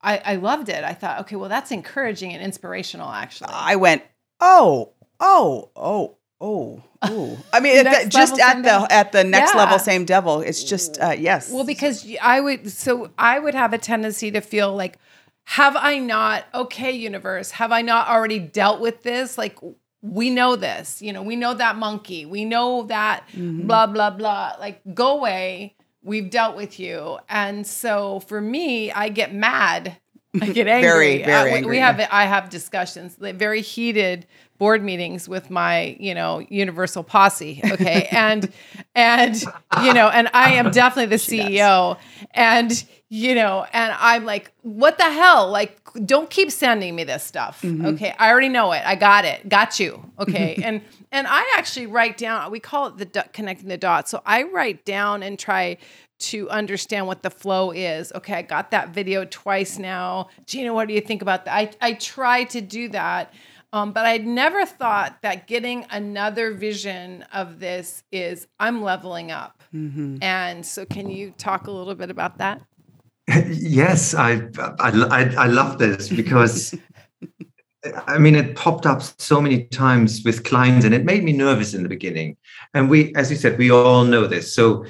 [0.04, 0.82] I, I loved it.
[0.82, 3.50] I thought, okay, well, that's encouraging and inspirational, actually.
[3.52, 4.02] I went,
[4.40, 7.38] oh, oh, oh, oh, oh.
[7.52, 9.58] I mean, the, just at the at the next Yeah.
[9.60, 10.40] level, same devil.
[10.40, 11.50] It's just uh, yes.
[11.50, 14.98] Well, because I would, so I would have a tendency to feel like,
[15.44, 19.36] have I not, okay, universe, have I not already dealt with this?
[19.36, 19.58] Like,
[20.00, 24.52] we know this, you know, we know that monkey, we know that blah, blah, blah.
[24.58, 25.74] Like, go away.
[26.04, 27.18] We've dealt with you.
[27.28, 29.98] And so for me, I get mad
[30.40, 30.88] I get angry.
[30.88, 31.70] Very, very Uh, we- angry.
[31.72, 34.26] We have I have discussions, like, very heated
[34.58, 37.60] board meetings with my, you know, universal posse.
[37.64, 38.52] Okay, and
[38.94, 39.42] and
[39.82, 41.98] you know, and I am definitely the CEO,
[42.32, 45.50] and you know, and I'm like, what the hell?
[45.50, 47.60] Like, don't keep sending me this stuff.
[47.62, 47.86] Mm-hmm.
[47.86, 48.82] Okay, I already know it.
[48.86, 49.48] I got it.
[49.48, 50.04] Got you.
[50.22, 52.52] Okay, and and I actually write down.
[52.52, 54.08] We call it the connecting the dots.
[54.10, 55.78] So I write down and try
[56.22, 58.12] to understand what the flow is.
[58.14, 60.28] Okay, I got that video twice now.
[60.46, 61.54] Gina, what do you think about that?
[61.54, 63.34] I, I try to do that.
[63.72, 69.62] Um, but I'd never thought that getting another vision of this is I'm leveling up.
[70.22, 72.60] And so, can you talk a little bit about that?
[73.48, 76.74] yes, I, I, I, I love this because
[78.06, 81.74] I mean, it popped up so many times with clients and it made me nervous
[81.74, 82.36] in the beginning.
[82.74, 84.54] And we, as you said, we all know this.
[84.54, 84.84] So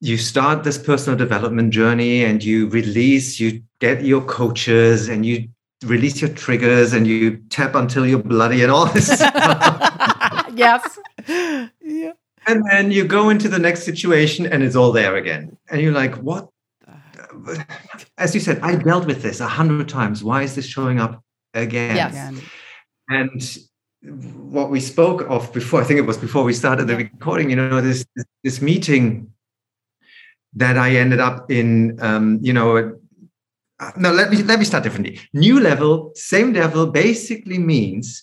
[0.00, 5.48] you start this personal development journey and you release, you get your coaches and you
[5.84, 10.46] release your triggers and you tap until you're bloody and all this stuff.
[10.54, 10.98] yes.
[11.28, 12.12] yeah.
[12.46, 15.56] and then you go into the next situation and it's all there again.
[15.70, 16.48] And you're like, what?
[18.18, 20.24] As you said, I dealt with this a hundred times.
[20.24, 21.22] Why is this showing up
[21.52, 21.96] again?
[21.96, 22.42] Yes.
[23.08, 23.58] And
[24.02, 27.56] what we spoke of before, I think it was before we started the recording, you
[27.56, 29.32] know, this this, this meeting
[30.54, 32.98] that I ended up in, um, you know,
[33.78, 35.20] Uh, no, let me let me start differently.
[35.34, 38.22] New level, same level, basically means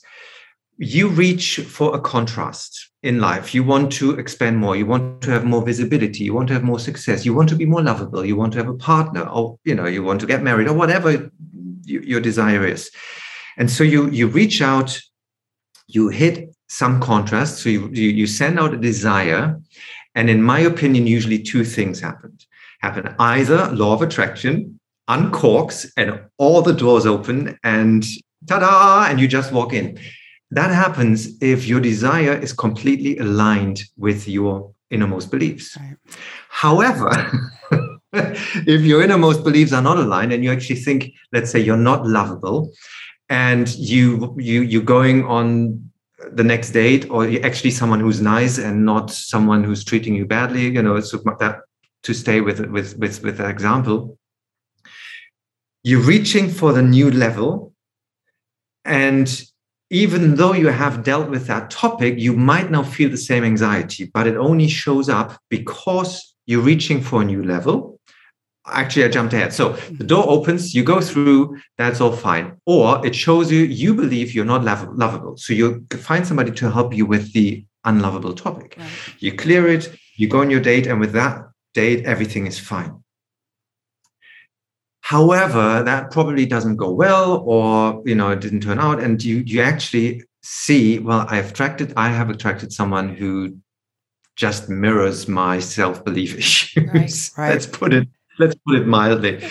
[0.77, 3.53] you reach for a contrast in life.
[3.53, 4.75] You want to expand more.
[4.75, 6.23] You want to have more visibility.
[6.23, 7.23] You want to have more success.
[7.23, 8.25] You want to be more lovable.
[8.25, 10.73] You want to have a partner, or you know, you want to get married, or
[10.73, 11.29] whatever
[11.83, 12.89] you, your desire is.
[13.57, 14.99] And so you you reach out,
[15.85, 17.59] you hit some contrast.
[17.59, 19.61] So you, you you send out a desire,
[20.15, 22.43] and in my opinion, usually two things happened.
[22.81, 24.79] Happen either law of attraction
[25.09, 28.05] uncorks and all the doors open and
[28.47, 29.99] ta-da, and you just walk in.
[30.51, 35.77] That happens if your desire is completely aligned with your innermost beliefs.
[35.79, 35.97] Right.
[36.49, 37.09] However,
[38.13, 42.05] if your innermost beliefs are not aligned and you actually think, let's say you're not
[42.05, 42.71] lovable
[43.29, 45.89] and you you you're going on
[46.31, 50.25] the next date or you're actually someone who's nice and not someone who's treating you
[50.25, 51.61] badly, you know, so that
[52.03, 54.17] to stay with with with with that example,
[55.83, 57.73] you're reaching for the new level
[58.85, 59.43] and
[59.89, 64.09] even though you have dealt with that topic, you might now feel the same anxiety,
[64.11, 67.99] but it only shows up because you're reaching for a new level.
[68.65, 69.53] Actually, I jumped ahead.
[69.53, 69.97] So mm-hmm.
[69.97, 72.57] the door opens, you go through, that's all fine.
[72.65, 75.37] Or it shows you you believe you're not lov- lovable.
[75.37, 78.75] So you find somebody to help you with the unlovable topic.
[78.79, 78.89] Right.
[79.19, 81.39] You clear it, you go on your date, and with that
[81.73, 83.02] date, everything is fine.
[85.03, 89.43] However, that probably doesn't go well, or you know, it didn't turn out, and you
[89.45, 93.57] you actually see, well, I've attracted, I have attracted someone who
[94.35, 97.31] just mirrors my self-belief issues.
[97.37, 97.49] Right.
[97.49, 98.07] let's put it,
[98.39, 99.43] let's put it mildly.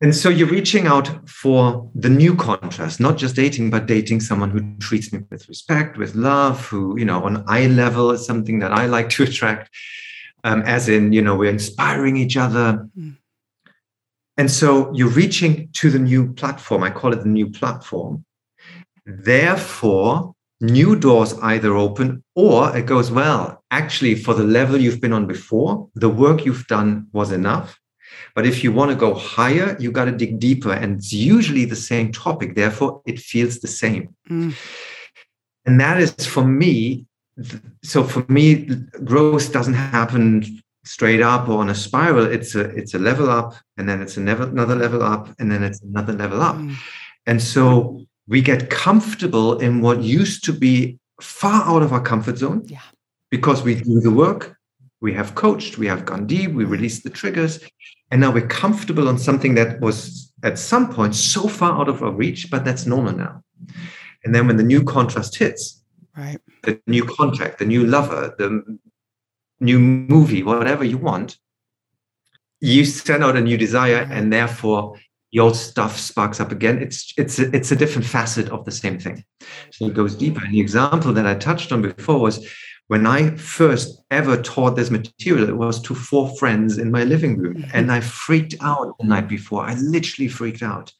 [0.00, 4.50] And so you're reaching out for the new contrast, not just dating, but dating someone
[4.50, 8.60] who treats me with respect, with love, who, you know, on eye level is something
[8.60, 9.74] that I like to attract.
[10.44, 12.86] Um, as in, you know, we're inspiring each other.
[12.96, 13.16] Mm.
[14.38, 16.84] And so you're reaching to the new platform.
[16.84, 18.24] I call it the new platform.
[19.04, 23.64] Therefore, new doors either open or it goes well.
[23.72, 27.78] Actually, for the level you've been on before, the work you've done was enough.
[28.34, 30.72] But if you want to go higher, you got to dig deeper.
[30.72, 32.54] And it's usually the same topic.
[32.54, 34.14] Therefore, it feels the same.
[34.30, 34.54] Mm.
[35.66, 37.06] And that is for me.
[37.82, 38.66] So for me,
[39.04, 42.24] growth doesn't happen straight up or on a spiral.
[42.24, 45.82] It's a it's a level up, and then it's another level up, and then it's
[45.82, 46.56] another level up.
[46.56, 46.74] Mm.
[47.26, 52.38] And so we get comfortable in what used to be far out of our comfort
[52.38, 52.62] zone.
[52.66, 52.80] Yeah.
[53.30, 54.56] Because we do the work,
[55.00, 57.60] we have coached, we have gone deep, we released the triggers,
[58.10, 62.02] and now we're comfortable on something that was at some point so far out of
[62.02, 63.42] our reach, but that's normal now.
[64.24, 65.84] And then when the new contrast hits,
[66.16, 66.40] Right.
[66.62, 68.78] the new contract, the new lover, the
[69.60, 71.36] new movie, whatever you want,
[72.60, 74.98] you send out a new desire, and therefore
[75.32, 76.80] the old stuff sparks up again.
[76.80, 79.24] It's it's a, it's a different facet of the same thing.
[79.72, 80.44] So it goes deeper.
[80.44, 82.46] And the example that I touched on before was
[82.88, 87.36] when I first ever taught this material, it was to four friends in my living
[87.36, 87.70] room, mm-hmm.
[87.74, 89.62] and I freaked out the night before.
[89.62, 90.92] I literally freaked out.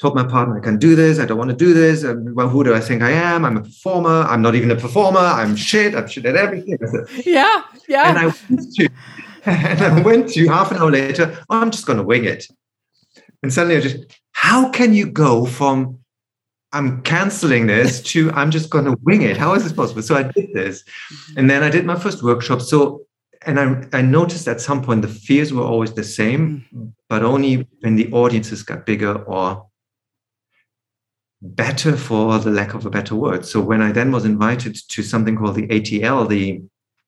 [0.00, 1.18] Told my partner, I can do this.
[1.18, 2.04] I don't want to do this.
[2.04, 3.44] Well, who do I think I am?
[3.44, 4.22] I'm a performer.
[4.22, 5.18] I'm not even a performer.
[5.18, 5.94] I'm shit.
[5.96, 6.78] I'm shit at everything.
[7.26, 7.62] Yeah.
[7.88, 8.08] Yeah.
[8.08, 8.88] and I went to,
[9.44, 11.36] and I went to half an hour later.
[11.50, 12.46] "Oh, I'm just going to wing it.
[13.42, 13.96] And suddenly I just,
[14.32, 15.98] how can you go from
[16.72, 19.36] I'm canceling this to I'm just going to wing it?
[19.36, 20.02] How is this possible?
[20.02, 20.84] So I did this.
[21.36, 22.60] And then I did my first workshop.
[22.60, 23.02] So,
[23.46, 26.92] and I, I noticed at some point the fears were always the same, mm.
[27.08, 29.67] but only when the audiences got bigger or
[31.40, 33.46] better for the lack of a better word.
[33.46, 36.62] So when I then was invited to something called the ATL, the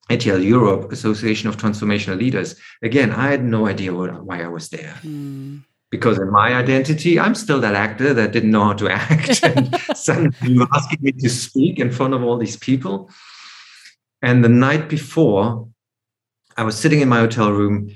[0.09, 4.69] ATL Europe Association of Transformational Leaders, again, I had no idea what, why I was
[4.69, 4.95] there.
[5.03, 5.63] Mm.
[5.89, 9.43] Because in my identity, I'm still that actor that didn't know how to act.
[9.43, 13.09] and suddenly you were asking me to speak in front of all these people.
[14.21, 15.67] And the night before,
[16.55, 17.89] I was sitting in my hotel room.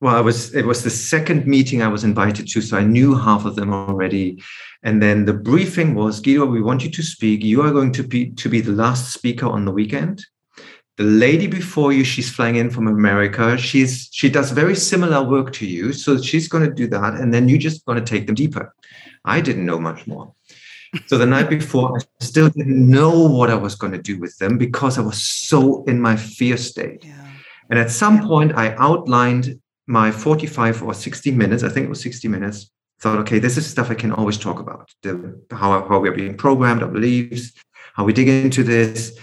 [0.00, 3.14] Well, I was it was the second meeting I was invited to, so I knew
[3.14, 4.42] half of them already.
[4.82, 7.44] And then the briefing was, Guido, we want you to speak.
[7.44, 10.24] You are going to be to be the last speaker on the weekend.
[10.96, 13.58] The lady before you, she's flying in from America.
[13.58, 17.32] She's she does very similar work to you, so she's going to do that, and
[17.32, 18.74] then you're just going to take them deeper.
[19.24, 20.32] I didn't know much more.
[21.06, 24.36] So the night before, I still didn't know what I was going to do with
[24.38, 27.04] them because I was so in my fear state.
[27.04, 27.26] Yeah.
[27.68, 31.64] And at some point, I outlined my 45 or 60 minutes.
[31.64, 32.70] I think it was 60 minutes.
[33.00, 34.88] Thought, okay, this is stuff I can always talk about.
[35.02, 37.52] The, how, how we're being programmed, our beliefs,
[37.94, 39.18] how we dig into this.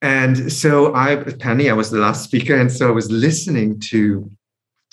[0.00, 2.56] And so I, Penny, I was the last speaker.
[2.56, 4.30] And so I was listening to,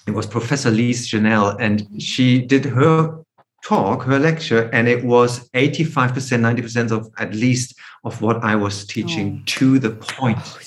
[0.06, 3.24] it was Professor Lise Janelle, and she did her
[3.64, 8.86] talk, her lecture, and it was 85%, 90% of at least of what I was
[8.86, 9.44] teaching Oh.
[9.46, 10.58] to the point Oh.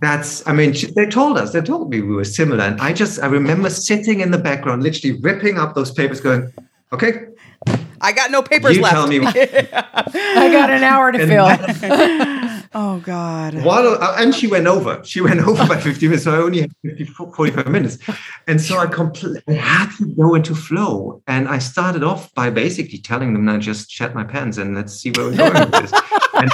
[0.00, 3.20] That's i mean they told us they told me we were similar and i just
[3.22, 6.52] i remember sitting in the background literally ripping up those papers going
[6.92, 7.26] okay
[8.02, 8.94] I got no papers You left.
[8.94, 11.44] tell me what- I got an hour to And fill.
[12.74, 13.54] oh God.
[13.64, 16.60] While, uh, and she went over she went over by 50 minutes so i only
[16.62, 17.98] had 50, 45 minutes
[18.46, 22.98] and so i completely had to go into flow and i started off by basically
[22.98, 25.92] telling them now just shed my pants and let's see where we're going with this
[26.34, 26.50] and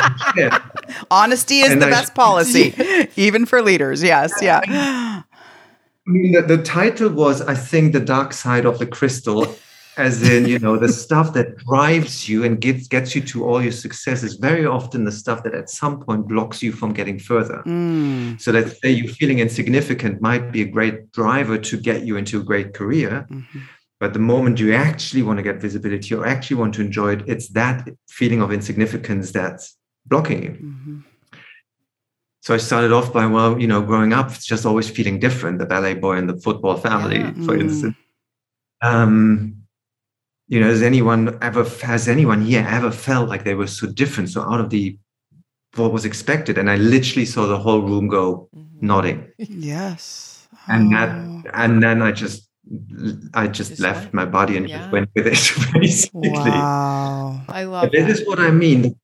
[1.11, 2.75] Honesty is the I- best policy,
[3.17, 4.03] even for leaders.
[4.03, 4.33] Yes.
[4.41, 4.61] Yeah.
[4.67, 5.23] I
[6.07, 9.55] mean, the, the title was, I think, The Dark Side of the Crystal,
[9.97, 13.63] as in, you know, the stuff that drives you and gets, gets you to all
[13.63, 17.19] your success is very often the stuff that at some point blocks you from getting
[17.19, 17.63] further.
[17.67, 18.39] Mm.
[18.41, 22.39] So let's say you feeling insignificant might be a great driver to get you into
[22.41, 23.27] a great career.
[23.31, 23.45] Mhm.
[23.99, 27.23] But the moment you actually want to get visibility or actually want to enjoy it,
[27.27, 30.51] it's that feeling of insignificance that's blocking you.
[30.51, 31.03] Mhm.
[32.43, 35.59] So I started off by, well, you know, growing up, it's just always feeling different,
[35.59, 37.33] the ballet boy and the football family, Yeah.
[37.47, 37.61] for Mm.
[37.63, 37.97] instance.
[38.83, 39.55] Um,
[40.49, 44.31] you know, has anyone ever, has anyone here ever felt like they were so different,
[44.31, 44.97] so out of the,
[45.75, 46.57] what was expected?
[46.59, 48.49] And I literally saw the whole room go
[48.81, 49.29] nodding.
[49.39, 50.49] Yes.
[50.69, 51.43] And that, Oh.
[51.55, 52.49] and then I just,
[53.35, 54.79] I just, Just left went- my body and yeah.
[54.79, 56.31] just went with it, basically.
[56.31, 57.41] Wow.
[57.49, 58.11] I love But this that.
[58.23, 58.97] is what I mean.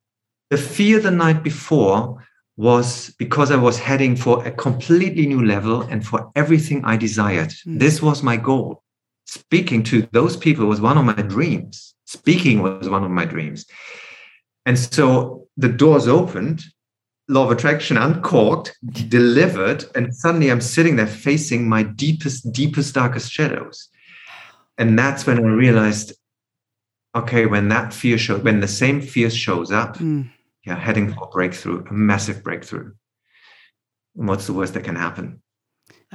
[0.50, 2.22] The fear the night before
[2.56, 7.48] was because I was heading for a completely new level and for everything I desired.
[7.66, 7.78] Mm.
[7.78, 8.81] This was my goal.
[9.32, 11.94] Speaking to those people was one of my dreams.
[12.04, 13.64] Speaking was one of my dreams.
[14.66, 16.62] And so the doors opened,
[17.28, 18.76] law of attraction uncorked,
[19.08, 23.88] delivered, and suddenly I'm sitting there facing my deepest, deepest, darkest shadows.
[24.76, 26.12] And that's when I realized
[27.14, 30.30] okay, when that fear shows, when the same fear shows up, Mm.
[30.66, 32.92] yeah, heading for a breakthrough, a massive breakthrough.
[34.16, 35.42] And what's the worst that can happen?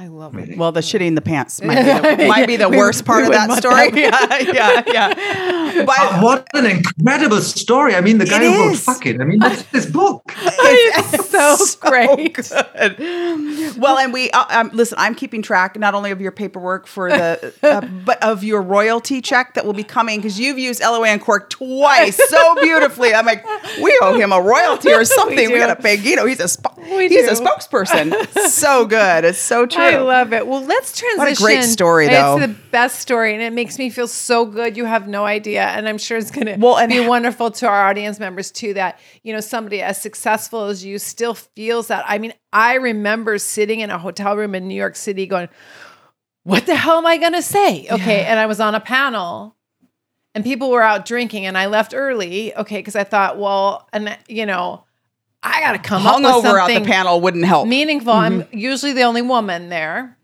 [0.00, 0.52] I love Amazing.
[0.52, 0.58] it.
[0.58, 1.82] Well, the shitting the pants might be
[2.22, 3.90] the, might be the worst part of that story.
[3.98, 5.67] Yeah, yeah, yeah.
[5.86, 7.94] But Oh, what an incredible story!
[7.94, 8.76] I mean, the guy who wrote.
[8.78, 10.22] "Fuck It." I mean, that's his book.
[10.70, 12.34] It's so great.
[12.34, 13.76] good.
[13.78, 14.98] Well, and we uh, um, listen.
[14.98, 19.20] I'm keeping track not only of your paperwork for the, uh, but of your royalty
[19.22, 23.14] check that will be coming because you've used LOA Uncork twice so beautifully.
[23.14, 23.44] I'm like,
[23.82, 25.36] we owe him a royalty or something.
[25.48, 25.58] We, do.
[25.58, 26.26] got to pay Guido.
[26.26, 26.48] He's a
[26.96, 28.14] We he's a spokesperson.
[28.50, 29.24] so good.
[29.24, 29.82] It's so true.
[29.82, 30.46] I love it.
[30.46, 31.18] Well, let's transition.
[31.18, 32.36] What a great story, though.
[32.38, 34.76] It's the best story, and it makes me feel so good.
[34.76, 37.66] You have no idea, and I'm sure it's going to Well, and- be wonderful to
[37.66, 38.74] our audience members too.
[38.74, 42.04] That you know somebody as successful as you still feels that.
[42.06, 45.48] I mean, I remember sitting in a hotel room in New York City, going,
[46.44, 49.54] "What the hell am I going to say?" Okay, and I was on a panel.
[50.34, 52.54] And people were out drinking, and I left early.
[52.54, 54.84] Okay, because I thought, well, and you know,
[55.42, 57.68] I got to come up with Hungover something out the panel wouldn't help.
[57.68, 58.12] meaningful.
[58.12, 58.58] I'm mm-hmm.
[58.58, 60.16] usually the only woman there.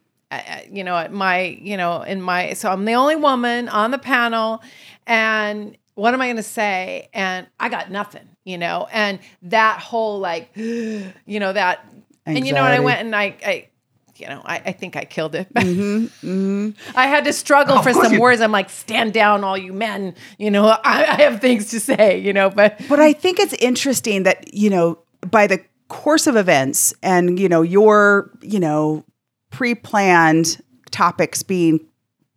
[0.69, 3.99] You know, at my, you know, in my, so I'm the only woman on the
[3.99, 4.63] panel,
[5.07, 7.09] and what am I going to say?
[7.13, 11.87] And I got nothing, you know, and that whole like, you know, that,
[12.27, 13.69] and you know, and I went and I, I
[14.17, 15.53] you know, I, I think I killed it.
[15.55, 16.75] Mhm, mhm.
[16.95, 18.41] I had to struggle Of for some you- words.
[18.41, 20.15] I'm like, stand down, all you men.
[20.39, 22.19] You know, I, I have things to say.
[22.19, 24.99] You know, but But I think it's interesting that, you know,
[25.31, 29.05] by the course of events and, you know, your, you know,
[29.51, 30.61] pre planned
[30.93, 31.81] topics being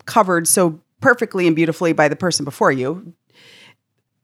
[0.06, 3.14] covered so perfectly and beautifully by the person before you,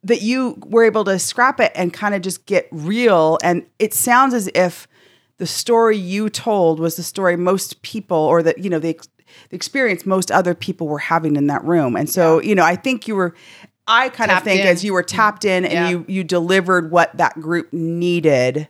[0.04, 3.38] that you were able to scrap it and kind of just get real.
[3.44, 4.88] And it sounds as if
[5.38, 9.00] the story you told was the story most people or that, you know, the,
[9.50, 11.96] the experience most other people were having in that room.
[11.96, 13.34] And so, you know, I think you were.
[13.86, 14.68] I kind Tapped of think in.
[14.68, 15.90] as you were tapped in and Yeah.
[15.90, 18.70] you you delivered what that group needed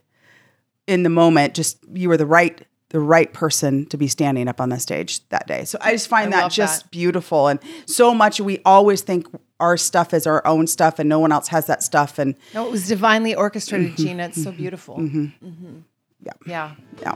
[0.88, 4.60] in the moment just you were the right the right person to be standing up
[4.60, 6.90] on the stage that day so i just find I that just that.
[6.92, 9.26] beautiful and so much we always think
[9.58, 12.66] our stuff is our own stuff and no one else has that stuff and no,
[12.66, 14.26] it was divinely orchestrated, Gina.
[14.26, 14.58] It's so mm-hmm.
[14.58, 14.98] beautiful.
[14.98, 15.24] Mm-hmm.
[15.46, 15.78] Mm-hmm.
[16.20, 16.32] Yeah.
[16.46, 16.74] Yeah.
[17.02, 17.14] yeah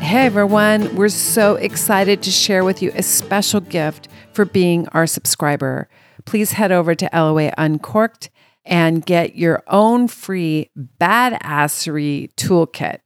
[0.00, 5.06] Hey everyone, we're so excited to share with you a special gift for being our
[5.06, 5.88] subscriber.
[6.24, 8.30] Please head over to LOA Uncorked
[8.68, 13.00] and get your own free badassery toolkit.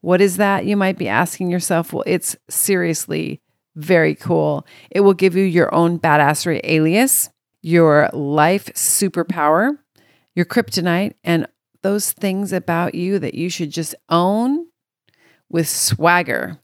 [0.00, 0.64] What is that?
[0.64, 1.92] You might be asking yourself.
[1.92, 3.42] Well, it's seriously
[3.74, 4.64] very cool.
[4.90, 7.30] It will give you your own badassery alias,
[7.62, 9.76] your life superpower,
[10.36, 11.48] your kryptonite, and
[11.82, 14.66] those things about you that you should just own
[15.50, 16.60] with swagger.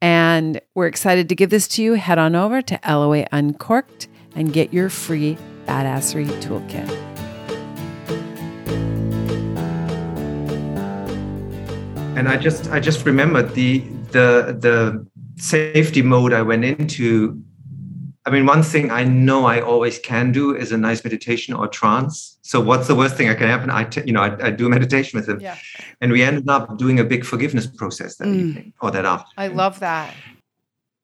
[0.00, 1.94] And we're excited to give this to you.
[1.94, 5.36] Head on over to LOA Uncorked and get your free
[5.66, 7.17] badassery toolkit.
[12.18, 13.78] And I just I just remembered the
[14.10, 14.28] the
[14.66, 15.06] the
[15.36, 17.40] safety mode I went into.
[18.26, 21.66] I mean, one thing I know I always can do is a nice meditation or
[21.66, 22.38] trance.
[22.42, 23.70] So, what's the worst thing that can happen?
[23.70, 25.56] I, t- you know, I, I do a meditation with him, Yeah.
[26.02, 28.34] and we ended up doing a big forgiveness process that Mm.
[28.40, 29.34] evening or that afternoon.
[29.38, 30.12] I love that.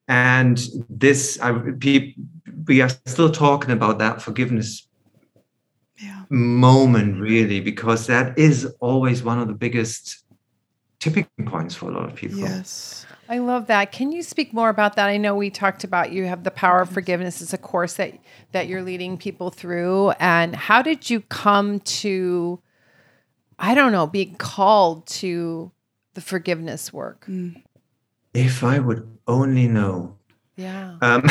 [0.07, 1.51] And this, I,
[2.67, 4.87] we are still talking about that forgiveness
[5.97, 10.24] yeah moment, really, because that is always one of the biggest
[10.99, 12.39] tipping points for a lot of people.
[12.39, 13.91] yes I love that.
[13.91, 15.07] Can you speak more about that?
[15.09, 18.13] I know we talked about you have the power of forgiveness as a course that
[18.51, 22.59] that you're leading people through and how did you come to
[23.57, 25.71] I don't know, being called to
[26.13, 27.27] the forgiveness work?
[28.33, 30.17] If I would only know.
[30.55, 30.97] Yeah.
[31.01, 31.23] Um,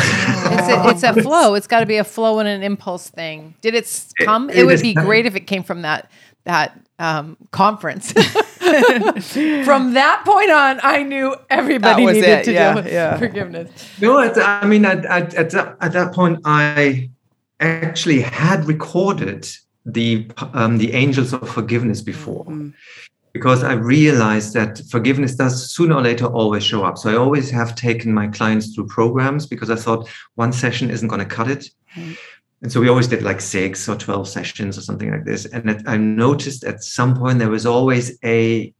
[0.57, 1.55] It's a, it's a flow.
[1.55, 3.55] It's got to be a flow and an impulse thing.
[3.61, 4.51] Did it s- It- come?
[4.51, 6.11] It, it would be kind great if it came from that
[6.45, 8.13] that um, conference.
[9.65, 12.45] from that point on, I knew everybody needed it.
[12.45, 13.17] to Yeah, deal with yeah.
[13.19, 13.71] forgiveness.
[14.01, 17.11] No, at, I mean, at, at, at, that, at that point, I
[17.61, 19.47] actually had recorded
[19.87, 22.73] the um, the angels of forgiveness before, Mm.
[23.35, 26.97] because I realized that forgiveness does sooner or later always show up.
[26.99, 31.09] So I always have taken my clients through programs because I thought one session isn't
[31.09, 31.69] going to cut it.
[31.97, 32.17] Right.
[32.65, 35.45] And so we always did like six or 12 sessions or something like this.
[35.45, 38.73] And it, I noticed at some point there was always a,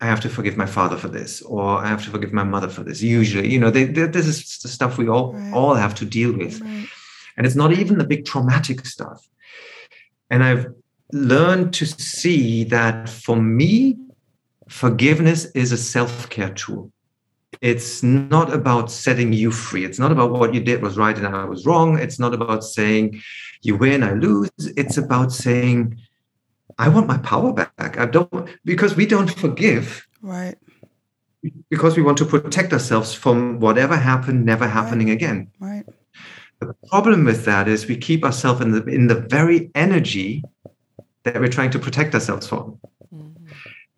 [0.00, 2.68] I have to forgive my father for this, or I have to forgive my mother
[2.68, 3.02] for this.
[3.02, 5.52] Usually, you know, they, they, this is the stuff we all, Right.
[5.52, 6.60] all have to deal with.
[6.60, 6.86] Right.
[7.36, 9.26] And it's not even the big traumatic stuff.
[10.30, 10.66] And I've
[11.12, 13.98] learned to see that for me,
[14.68, 16.92] forgiveness is a self care tool.
[17.60, 19.84] It's not about setting you free.
[19.84, 21.98] It's not about what you did was right and I was wrong.
[21.98, 23.20] It's not about saying
[23.62, 24.50] you win, I lose.
[24.58, 25.98] It's about saying,
[26.78, 27.98] I want my power back.
[27.98, 30.56] I don't, because we don't forgive right
[31.70, 35.50] because we want to protect ourselves from whatever happened never happening again.
[35.60, 35.86] right
[36.60, 40.42] The problem with that is we keep ourselves in the in the very energy
[41.24, 42.78] that we're trying to protect ourselves from.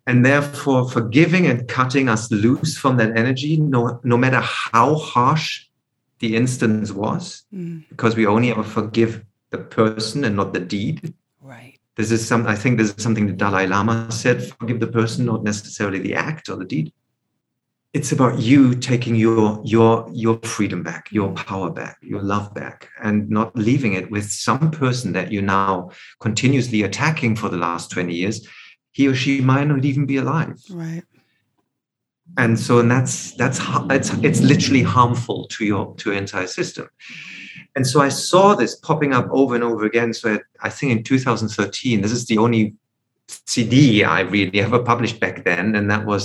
[0.07, 5.65] And therefore, forgiving and cutting us loose from that energy, no, no matter how harsh
[6.19, 7.83] the instance was, Mm.
[7.89, 9.11] because we only ever forgive
[9.51, 11.13] the person and not the deed.
[11.41, 14.87] right This is some I think this is something the Dalai Lama said, forgive the
[14.99, 16.87] person, not necessarily the act or the deed.
[17.93, 19.93] It's about you taking your your
[20.23, 24.71] your freedom back, your power back, your love back, and not leaving it with some
[24.71, 25.89] person that you're now
[26.19, 28.37] continuously attacking for the last 20 years.
[28.97, 30.59] He or she might not even be alive.
[30.71, 31.03] right
[32.35, 36.47] And so and that's that's ha- it's it's literally harmful to your to your entire
[36.47, 36.87] system.
[37.75, 40.15] And so I saw this popping up over and over again.
[40.15, 42.73] So I, I think in 2013, this is the only
[43.45, 46.23] CD I really ever published back then, and that was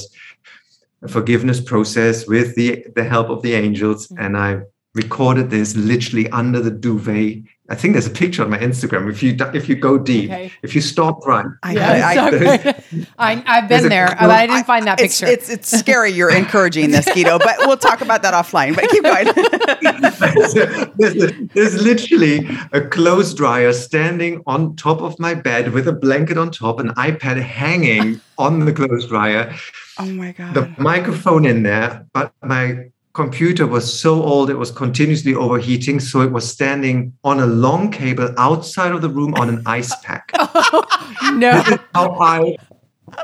[1.03, 4.09] a forgiveness process with the the help of the angels.
[4.09, 4.25] Mm.
[4.25, 4.51] And I
[4.95, 9.09] recorded this literally under the duvet I think there's a picture on my Instagram.
[9.09, 10.53] If you if you go deep, Okay.
[10.63, 13.07] if you stop right, I, Yeah, I- it's okay.
[13.19, 15.33] I, I've been there, quote- but I didn't find that it's, picture.
[15.33, 16.11] It's it's scary.
[16.11, 18.75] You're encouraging this, Guido, but we'll talk about that offline.
[18.75, 19.27] But keep going.
[20.97, 26.37] there's, there's literally a clothes dryer standing on top of my bed with a blanket
[26.39, 29.55] on top, an iPad hanging on the clothes dryer,
[29.99, 30.55] oh my god.
[30.55, 36.21] the microphone in there, but my computer was so old it was continuously overheating, so
[36.23, 40.33] it was standing on a long cable outside of the room on an ice pack.
[41.35, 41.63] no.
[41.63, 42.57] This is how I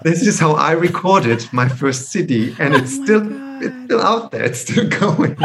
[0.02, 3.62] this is how I recorded my first CD, and it's Oh still God.
[3.62, 5.36] it's still out there, it's still going.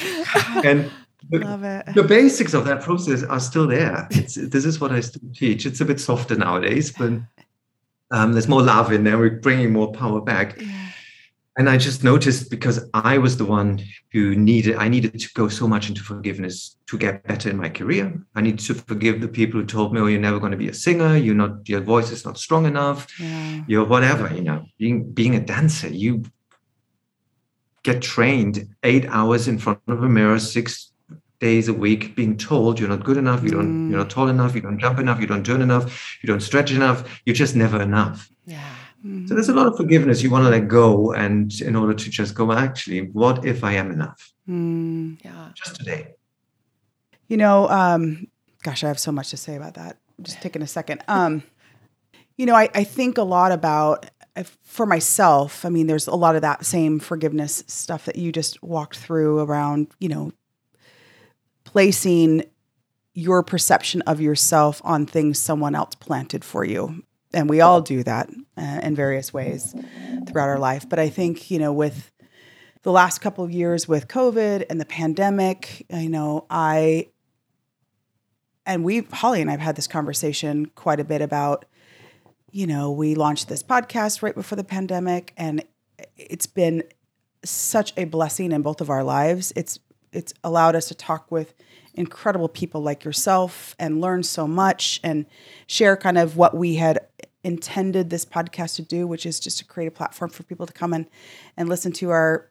[0.64, 0.90] and
[1.30, 4.06] the, the basics of that process are still there.
[4.10, 5.66] It's, this is what I still teach.
[5.66, 7.12] It's a bit softer nowadays, but
[8.10, 9.18] um, there's more love in there.
[9.18, 10.60] We're bringing more power back.
[10.60, 10.91] Yeah.
[11.58, 13.82] And I just noticed because I was the one
[14.12, 17.68] who needed, I needed to go so much into forgiveness to get better in my
[17.68, 18.18] career.
[18.34, 20.68] I needed to forgive the people who told me, "Oh, you're never going to be
[20.68, 21.14] a singer.
[21.16, 21.68] You're not.
[21.68, 23.06] Your voice is not strong enough.
[23.20, 23.64] Yeah.
[23.66, 26.24] You're whatever." You know, being being a dancer, you
[27.82, 30.92] get trained eight hours in front of a mirror, six
[31.38, 33.42] days a week, being told you're not good enough.
[33.42, 33.88] You don't.
[33.88, 33.90] Mm.
[33.90, 34.54] You're not tall enough.
[34.54, 35.20] You don't jump enough.
[35.20, 36.16] You don't turn enough.
[36.22, 37.20] You don't stretch enough.
[37.26, 38.30] You're just never enough.
[38.46, 38.64] Yeah.
[39.26, 42.10] So there's a lot of forgiveness you want to let go, and in order to
[42.10, 45.18] just go, actually, what if I am enough Mm.
[45.24, 45.48] Yeah.
[45.54, 46.14] just today?
[47.26, 48.28] You know, um,
[48.62, 49.96] gosh, I have so much to say about that.
[50.20, 51.02] Just taking a second.
[51.08, 51.42] Um,
[52.36, 55.64] you know, I, I think a lot about if- for myself.
[55.64, 59.40] I mean, there's a lot of that same forgiveness stuff that you just walked through
[59.40, 60.32] around, you know,
[61.64, 62.44] placing
[63.14, 67.02] your perception of yourself on things someone else planted for you.
[67.34, 69.74] And we all do that uh, in various ways
[70.26, 70.88] throughout our life.
[70.88, 72.10] But I think, you know, with
[72.82, 77.08] the last couple of years with COVID and the pandemic, you know, I
[78.66, 81.64] and we Holly and I've had this conversation quite a bit about,
[82.50, 85.64] you know, we launched this podcast right before the pandemic and
[86.16, 86.84] it's been
[87.44, 89.52] such a blessing in both of our lives.
[89.56, 89.78] It's
[90.12, 91.54] it's allowed us to talk with
[91.94, 95.26] incredible people like yourself and learn so much and
[95.66, 96.98] share kind of what we had
[97.44, 100.72] intended this podcast to do, which is just to create a platform for people to
[100.72, 101.06] come and
[101.56, 102.50] and listen to our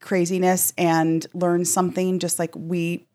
[0.00, 3.06] craziness and learn something just like we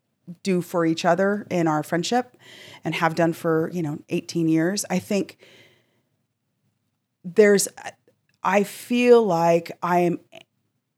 [0.44, 2.38] do for each other in our friendship
[2.84, 4.86] and have done for, you know, 18 years.
[4.90, 5.38] I think
[7.24, 7.68] there's
[8.44, 10.20] I feel like I am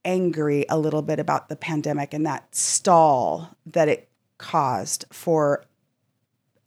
[0.06, 5.64] angry a little bit about the pandemic and that stall that it caused for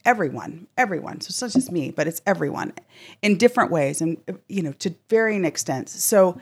[0.05, 1.21] everyone, everyone.
[1.21, 2.73] So it's not just me, but it's everyone
[3.23, 6.03] in different ways and, you know, to varying extents.
[6.03, 6.39] So,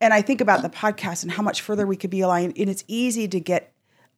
[0.00, 2.54] and I think about the podcast and how much further we could be aligned.
[2.58, 3.72] And it's easy to get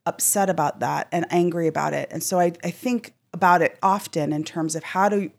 [0.05, 2.09] upset about that and angry about it.
[2.11, 5.29] And so I, I think about it often in terms of how do,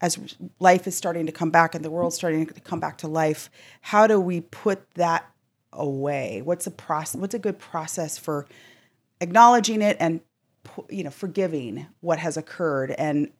[0.00, 0.18] as
[0.58, 3.50] life is starting to come back and the world's starting to come back to life,
[3.82, 5.30] how do we put that
[5.72, 6.40] away?
[6.42, 7.20] What's a process?
[7.20, 8.46] What's a good process for
[9.20, 10.20] acknowledging it and
[10.90, 13.30] you know forgiving what has occurred and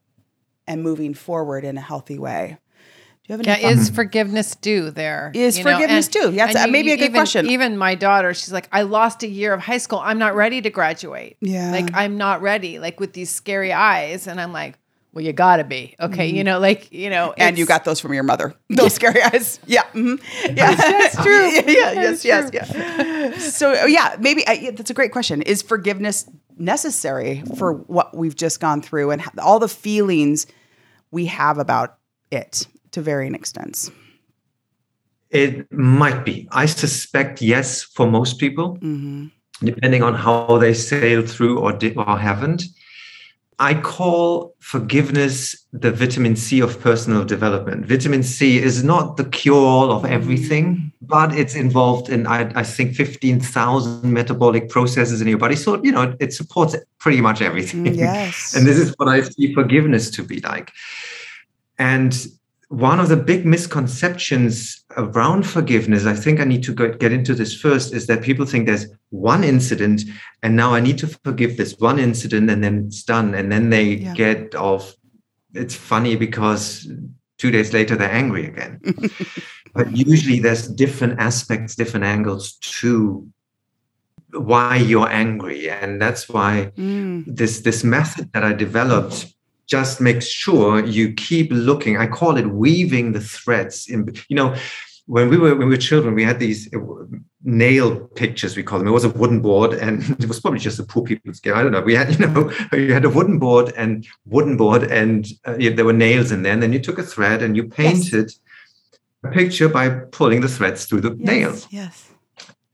[0.67, 2.57] and moving forward in a healthy way?
[3.27, 3.89] Do you have any Yeah, thoughts?
[3.89, 5.31] is forgiveness due there?
[5.33, 6.31] Is You know, forgiveness due?
[6.31, 7.45] Yeah, that's- and maybe a good even, question.
[7.47, 9.99] Even my daughter, she's like, I lost a year of high school.
[10.03, 11.37] I'm not ready to graduate.
[11.41, 11.71] Yeah.
[11.71, 14.27] Like, I'm not ready, like with these scary eyes.
[14.27, 14.77] And I'm like,
[15.15, 15.95] well, you gotta be.
[15.99, 16.27] Okay.
[16.27, 17.41] You know, like, you know, Mm-hmm.
[17.41, 18.53] and you got those from your mother.
[18.69, 19.59] Those scary eyes.
[19.65, 19.83] Yeah.
[19.93, 20.21] mhm.
[20.45, 20.75] Yeah.
[20.75, 21.47] That's true.
[21.51, 21.61] yeah.
[21.65, 22.49] yeah, That's Yes.
[22.53, 22.71] Yes.
[22.75, 23.37] Yeah.
[23.39, 25.41] So oh, yeah, maybe I, yeah, that's a great question.
[25.41, 30.47] Is forgiveness necessary for what we've just gone through and all the feelings
[31.11, 31.97] we have about
[32.31, 33.89] it to varying extents?
[35.29, 36.47] It might be.
[36.51, 38.77] I suspect yes for most people,
[39.63, 42.63] depending on how they sailed through or did or haven't.
[43.57, 47.85] I call forgiveness the vitamin C of personal development.
[47.85, 50.91] Vitamin C is not the cure all of everything, mm.
[51.01, 55.55] but it's involved in, I, I think, 15,000 metabolic processes in your body.
[55.55, 57.85] So, you know, it supports pretty much everything.
[57.85, 58.53] Mm, yes.
[58.57, 60.71] And this is what I see forgiveness to be like.
[61.77, 62.13] And
[62.69, 67.35] one of the big misconceptions around forgiveness, I think I need to go, get into
[67.35, 70.01] this first, is that people think there's one incident
[70.41, 73.35] and now I need to forgive this one incident and then it's done.
[73.35, 74.13] And then they Yeah.
[74.13, 74.93] get off.
[75.53, 76.87] It's funny because
[77.37, 78.79] two days later they're angry again.
[79.75, 83.27] but usually there's different aspects, different angles to
[84.33, 85.69] why you're angry.
[85.69, 87.23] And that's why Mm.
[87.27, 89.33] this this method that I developed
[89.67, 91.97] just make sure you keep looking.
[91.97, 93.87] I call it weaving the threads.
[93.87, 94.55] In you know,
[95.07, 96.79] when we were when we were children, we had these uh,
[97.43, 98.87] nail pictures we call them.
[98.87, 101.55] It was a wooden board, and it was probably just a poor people's game.
[101.55, 101.81] I don't know.
[101.81, 105.85] We had you know you had a wooden board and wooden board, and uh, there
[105.85, 106.53] were nails in there.
[106.53, 108.39] And then you took a thread and you painted yes.
[109.23, 111.67] a picture by pulling the threads through the yes, nails.
[111.69, 112.09] Yes.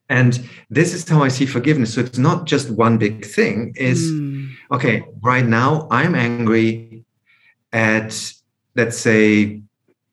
[0.10, 1.94] And this is how I see forgiveness.
[1.94, 3.74] So it's not just one big thing.
[3.78, 4.31] Is mm.
[4.72, 5.04] Okay.
[5.22, 7.06] Right now, I'm angry
[7.74, 8.34] at
[8.76, 9.62] let's say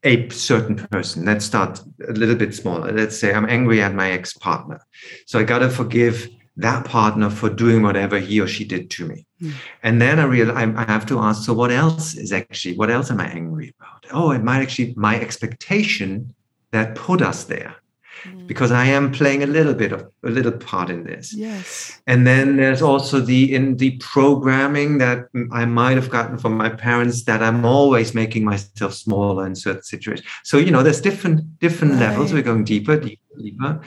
[0.05, 1.25] a certain person.
[1.25, 2.93] Let's start a little bit smaller.
[2.93, 4.81] Let's say I'm angry at my ex partner.
[5.27, 9.07] So I got to forgive that partner for doing whatever he or she did to
[9.07, 9.27] me.
[9.41, 9.53] Mm.
[9.85, 13.11] And then I realize I have to ask, so what else is actually, what else
[13.13, 14.07] am I angry about?
[14.13, 16.35] Oh, it might actually, my expectation
[16.73, 17.77] that put us there.
[18.25, 18.47] Mm.
[18.47, 21.33] because I am playing a little bit of a little part in this.
[21.33, 22.01] Yes.
[22.07, 26.69] And then there's also the in the programming that I might have gotten from my
[26.69, 30.27] parents that I'm always making myself smaller in certain situations.
[30.43, 32.09] So you know, there's different different right.
[32.11, 32.33] levels.
[32.33, 33.81] We're going deeper, deeper, deeper.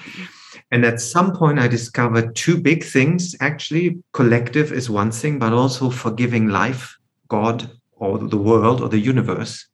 [0.72, 3.36] And at some point, I discovered two big things.
[3.42, 9.00] Actually, collective is one thing, but also forgiving life, God, or the world, or the
[9.00, 9.68] universe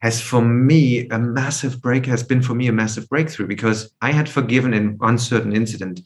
[0.00, 4.12] has for me a massive break has been for me a massive breakthrough because I
[4.12, 6.00] had forgiven in one certain incident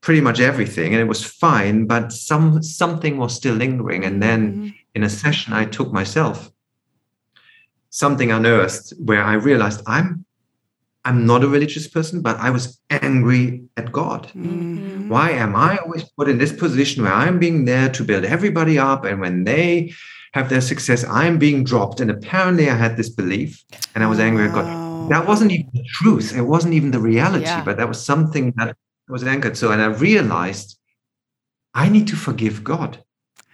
[0.00, 4.04] pretty much everything and it was fine, but some something was still lingering.
[4.04, 4.68] And then mm-hmm.
[4.94, 6.50] in a session I took myself,
[7.90, 10.24] something unearthed where I realized I'm
[11.04, 14.28] I'm not a religious person, but I was angry at God.
[14.28, 15.08] Mm-hmm.
[15.08, 18.78] Why am I always put in this position where I'm being there to build everybody
[18.78, 19.04] up?
[19.04, 19.92] And when they
[20.32, 21.04] have their success.
[21.04, 22.00] I'm being dropped.
[22.00, 23.64] And apparently I had this belief
[23.94, 25.10] and I was angry at God.
[25.10, 26.36] That wasn't even the truth.
[26.36, 27.64] It wasn't even the reality, yeah.
[27.64, 28.76] but that was something that
[29.08, 29.56] was anchored.
[29.56, 30.78] So, and I realized
[31.74, 33.02] I need to forgive God.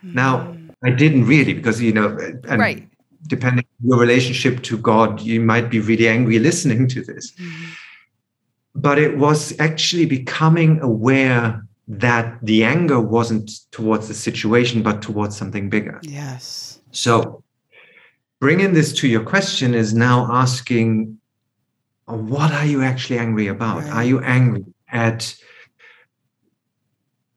[0.04, 0.14] Mm.
[0.14, 2.16] Now, I didn't really because, you know,
[2.48, 2.86] and right.
[3.26, 7.32] depending on your relationship to God, you might be really angry listening to this.
[7.32, 7.68] Mm.
[8.74, 15.36] But it was actually becoming aware that the anger wasn't towards the situation, but towards
[15.36, 16.00] something bigger.
[16.02, 16.65] Yes.
[16.96, 17.44] So,
[18.40, 21.18] bringing this to your question is now asking,
[22.08, 23.82] uh, what are you actually angry about?
[23.82, 23.92] Right.
[23.92, 25.36] Are you angry at,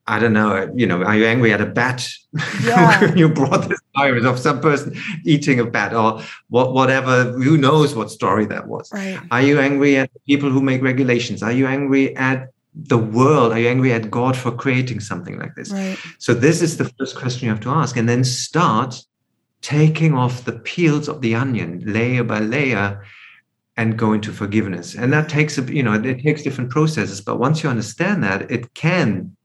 [0.07, 2.07] I don't know, uh, you know, are you angry at a bat?
[2.63, 3.13] Yeah.
[3.15, 4.95] you brought this virus of some person
[5.25, 8.89] eating a bat or what, whatever, who knows what story that was.
[8.93, 9.19] Right.
[9.29, 11.43] Are you angry at people who make regulations?
[11.43, 15.53] Are you angry at the world are you angry at god for creating something like
[15.55, 15.97] this right.
[16.19, 19.03] so this is the first question you have to ask and then start
[19.61, 23.03] taking off the peels of the onion layer by layer
[23.77, 24.95] and go into forgiveness.
[24.95, 28.49] And that takes a you know it takes different processes but once you understand that
[28.51, 29.35] it can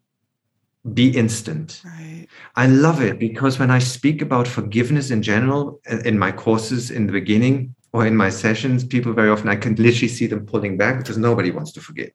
[0.93, 1.81] be instant.
[1.85, 2.27] Right.
[2.57, 6.91] i love it because when i speak about forgiveness in general uh, in my courses
[6.91, 10.45] in the beginning or in my sessions people very often i can literally see them
[10.45, 12.11] pulling back because nobody wants to forgive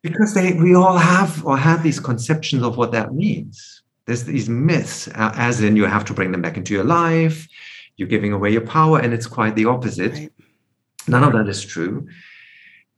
[0.00, 3.73] because they we all have or have these conceptions of what that means
[4.06, 7.48] there's these myths uh, as in you have to bring them back into your life
[7.96, 10.32] you're giving away your power and it's quite the opposite right.
[11.08, 12.06] none of that is true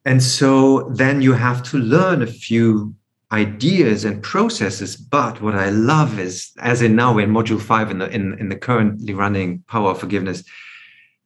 [0.04, 2.94] and so then you have to learn a few
[3.32, 7.98] ideas and processes but what i love is as in now in module 5 in
[7.98, 10.44] the in, in the currently running power of forgiveness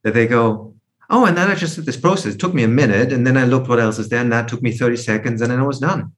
[0.02, 0.74] that they go
[1.12, 2.34] Oh, and then I just did this process.
[2.34, 4.46] It took me a minute, and then I looked what else is there, and that
[4.46, 6.12] took me 30 seconds, and then I was done.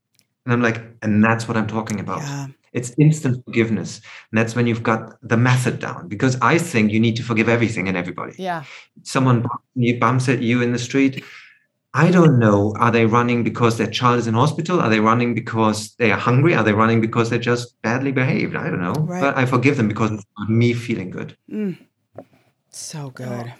[0.45, 2.21] And I'm like, and that's what I'm talking about.
[2.21, 2.47] Yeah.
[2.73, 4.01] It's instant forgiveness.
[4.31, 6.07] And that's when you've got the method down.
[6.07, 8.33] Because I think you need to forgive everything and everybody.
[8.37, 8.63] Yeah.
[9.03, 9.45] Someone
[9.99, 11.23] bumps at you in the street.
[11.95, 12.73] I don't know.
[12.79, 14.79] Are they running because their child is in hospital?
[14.79, 16.55] Are they running because they are hungry?
[16.55, 18.55] Are they running because they're just badly behaved?
[18.55, 18.93] I don't know.
[18.93, 19.21] Right.
[19.21, 21.37] But I forgive them because it's not me feeling good.
[21.51, 21.77] Mm.
[22.69, 23.53] So good.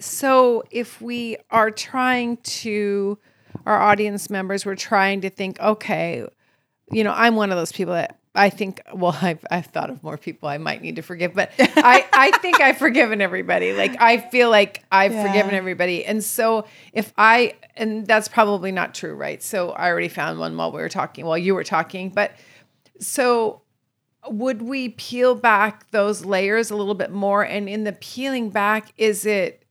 [0.00, 3.18] So if we are trying to,
[3.64, 6.26] our audience members, we're trying to think, okay,
[6.90, 10.02] you know, I'm one of those people that I think, well, I've, I've thought of
[10.02, 13.72] more people I might need to forgive, but I, I think I've forgiven everybody.
[13.72, 15.26] Like, I feel like I've yeah.
[15.26, 16.04] forgiven everybody.
[16.04, 19.42] And so if I, and that's probably not true, right?
[19.42, 22.10] So I already found one while we were talking, while you were talking.
[22.10, 22.32] But
[23.00, 23.62] so
[24.28, 27.42] would we peel back those layers a little bit more?
[27.42, 29.62] And in the peeling back, is it,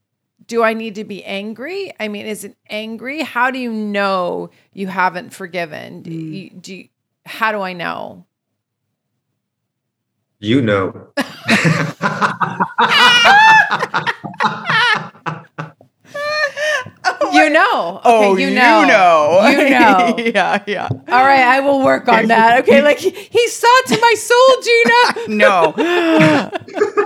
[0.47, 1.91] do I need to be angry?
[1.99, 3.22] I mean, is it angry?
[3.24, 6.03] How do you know you haven't forgiven?
[6.03, 6.34] Do mm.
[6.34, 6.88] you, do you,
[7.26, 8.26] how do I know?
[10.45, 11.07] You know.
[17.07, 17.97] Oh you know.
[18.05, 18.81] Okay, oh, you know.
[18.81, 19.47] You know.
[19.49, 20.15] You know.
[20.17, 20.87] yeah, yeah.
[20.91, 22.59] All right, I will work on that.
[22.61, 25.27] Okay, like he, he saw to my soul, Gina.
[25.37, 25.71] no.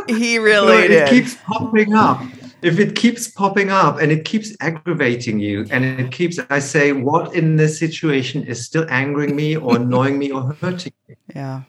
[0.07, 2.21] he really no, it keeps popping up
[2.61, 6.91] if it keeps popping up and it keeps aggravating you and it keeps i say
[6.91, 11.61] what in this situation is still angering me or annoying me or hurting me Yeah.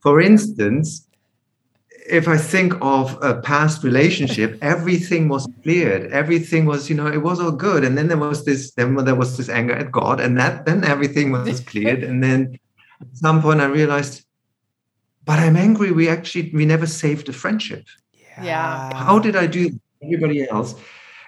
[0.00, 1.06] For instance
[2.08, 6.10] if i think of a past relationship everything was cleared.
[6.12, 7.84] Everything was you know it was all good.
[7.84, 10.84] And then there was this then there was this anger at god and that then
[10.84, 12.02] everything was cleared.
[12.02, 12.58] And then
[13.00, 14.24] at some point i realized
[15.24, 15.90] but i'm angry.
[15.92, 17.84] We actually we never saved the friendship.
[18.42, 18.94] Yeah.
[18.94, 20.74] how did I do everybody else?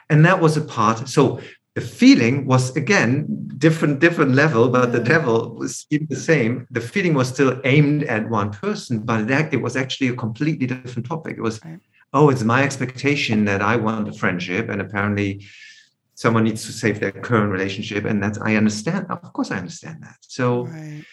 [0.08, 1.08] And that was a part.
[1.08, 1.40] So
[1.74, 6.66] the feeling was again different, different level, but the devil was still the same.
[6.70, 10.66] The feeling was still aimed at one person, but that it was actually a completely
[10.66, 11.38] different topic.
[11.38, 11.60] It was,
[12.12, 15.46] oh, it's my expectation that I want a friendship, and apparently
[16.14, 19.06] someone needs to save their current relationship, and that's I understand.
[19.08, 20.16] Of course, I understand that.
[20.20, 21.04] So Right.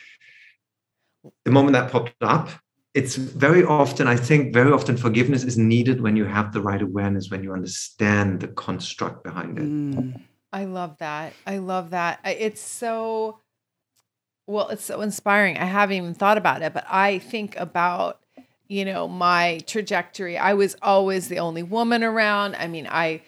[1.45, 2.49] the moment that popped up
[2.95, 6.81] it's very often i think very often forgiveness is needed when you have the right
[6.81, 10.21] awareness when you understand the construct behind it Mm.
[10.51, 11.33] I love that.
[11.45, 12.19] I love that.
[12.25, 13.39] It's so
[14.49, 15.57] well, it's so inspiring.
[15.57, 18.19] I haven't even thought about it, but I think about,
[18.67, 20.39] you know, my trajectory.
[20.39, 22.55] I was always the only woman around.
[22.55, 23.21] I mean, I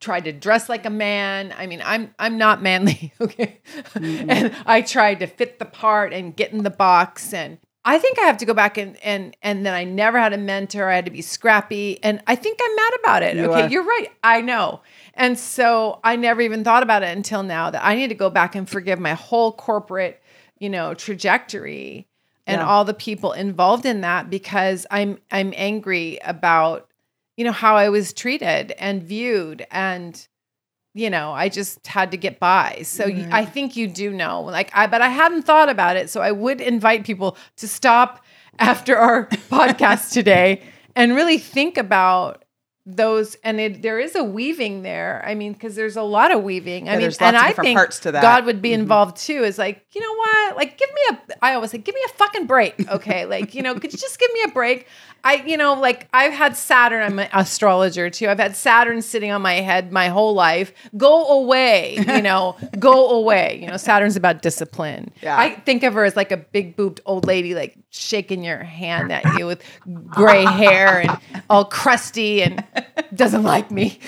[0.00, 1.54] tried to dress like a man.
[1.56, 3.60] I mean, I'm I'm not manly, okay?
[3.94, 8.18] and I tried to fit the part and get in the box and I think
[8.18, 10.90] I have to go back and and and then I never had a mentor.
[10.90, 13.36] I had to be scrappy and I think I'm mad about it.
[13.36, 13.68] You okay, are.
[13.68, 14.08] you're right.
[14.24, 14.80] I know.
[15.16, 18.30] And so I never even thought about it until now that I need to go
[18.30, 20.22] back and forgive my whole corporate,
[20.58, 22.06] you know, trajectory
[22.46, 22.66] and Yeah.
[22.68, 26.88] all the people involved in that because I'm I'm angry about,
[27.36, 30.26] you know, how I was treated and viewed and
[30.94, 32.80] you know, I just had to get by.
[32.84, 34.40] So I think you do know.
[34.40, 36.08] Like I but I hadn't thought about it.
[36.08, 38.24] So I would invite people to stop
[38.58, 40.62] after our podcast today
[40.94, 42.45] and really think about
[42.88, 45.22] those and it, there is a weaving there.
[45.26, 46.88] I mean because there's a lot of weaving.
[46.88, 48.22] I Yeah, mean there's and of i think parts to that.
[48.22, 48.74] god would be Mhm.
[48.74, 50.56] involved too is like you know what?
[50.56, 53.26] Like give me a i always say give me a fucking break okay?
[53.34, 54.86] Like you know could you just give me a break?
[55.24, 58.28] I you know like i've had saturn i'm an astrologer too.
[58.28, 60.72] I've had saturn sitting on my head my whole life.
[60.96, 62.56] Go away you know?
[62.78, 63.58] Go away.
[63.60, 65.10] You know saturn's about discipline.
[65.22, 65.36] Yeah.
[65.36, 69.10] i think of her as like a big booped old lady like shaking your hand
[69.12, 69.62] at you with
[70.08, 71.18] gray hair and
[71.50, 72.62] all crusty and
[73.14, 73.98] doesn't like me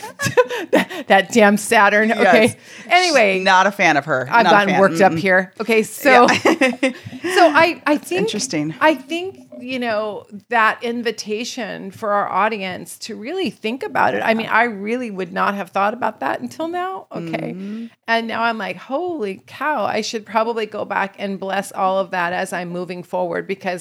[0.72, 2.57] that, that damn saturn okay Yes.
[2.86, 4.26] anyway not a fan of her.
[4.30, 5.53] I've Not gotten worked up here.
[5.61, 6.26] Okay, so Yeah.
[7.34, 8.74] so I I think interesting.
[8.80, 14.22] I think you know that invitation for our audience to really think about it.
[14.22, 17.07] I mean, I really would not have thought about that until now.
[17.12, 17.86] Okay, Mm-hmm.
[18.07, 19.84] and now I'm like, holy cow!
[19.84, 23.78] I should probably go back and bless all of that as I'm moving forward because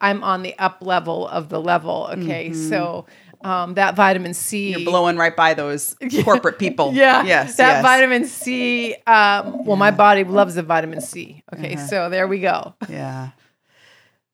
[0.00, 2.08] I'm on the up level of the level.
[2.12, 3.06] Okay, so.
[3.42, 4.80] Um, that vitamin C Mm-hmm.
[4.80, 6.92] You're blowing right by those corporate people.
[6.94, 7.24] yeah.
[7.24, 7.56] Yes.
[7.56, 7.82] That yes.
[7.82, 8.94] vitamin C.
[9.06, 11.42] Um, well, my body loves the vitamin C.
[11.54, 11.72] Okay.
[11.76, 11.86] Uh-huh.
[11.86, 12.74] So there we go.
[12.90, 13.30] Yeah.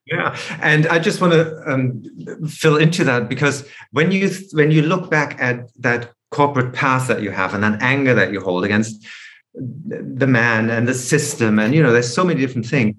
[0.07, 2.03] yeah and i just want to um,
[2.49, 7.23] fill into that because when you when you look back at that corporate path that
[7.23, 9.07] you have and that anger that you hold against
[9.55, 12.95] the man and the system and you know there's so many different things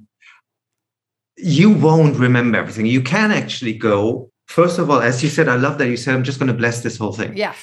[1.37, 2.85] you won't remember everything.
[2.85, 6.15] You can actually go first of all as you said i love that you said
[6.15, 7.35] i'm just going to bless this whole thing.
[7.35, 7.57] Yes.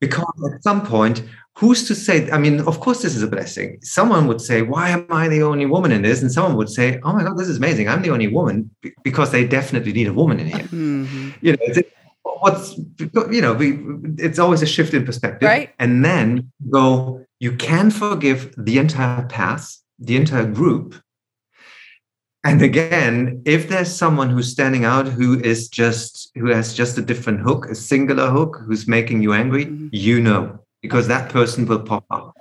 [0.00, 1.22] because at some point
[1.56, 3.78] who's to say i mean of course this is a blessing.
[3.82, 6.20] Someone would say why am i the only woman in this?
[6.22, 7.88] And someone would say oh my god this is amazing.
[7.88, 8.70] I'm the only woman
[9.04, 10.66] because they definitely need a woman in here.
[10.66, 11.34] Mhm.
[11.40, 11.88] you know it's,
[12.42, 12.76] what's
[13.36, 13.78] you know we,
[14.18, 15.46] it's always a shift in perspective.
[15.46, 15.70] Right.
[15.78, 19.64] and then go you can forgive the entire path
[20.08, 20.94] the entire group
[22.48, 27.02] and again if there's someone who's standing out who is just who has just a
[27.10, 29.88] different hook a singular hook who's making you angry Mhm.
[29.92, 30.42] you know
[30.82, 32.32] because that person will pop up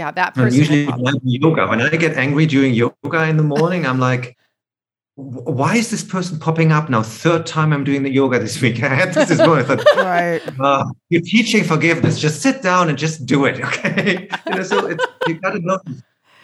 [0.00, 0.10] Yeah.
[0.10, 0.58] That and person.
[0.60, 3.80] usually will pop when I yoga when i get angry during yoga in the morning
[3.90, 4.24] i'm like
[5.16, 8.82] why is this person popping up now third time i'm doing the yoga this week
[8.92, 10.42] i had this this morning i thought Right.
[10.66, 12.18] uh, you're teaching forgiveness.
[12.26, 13.56] Just sit down and just do it.
[13.68, 14.28] Okay.
[14.46, 15.78] You know, so it's, you got to know,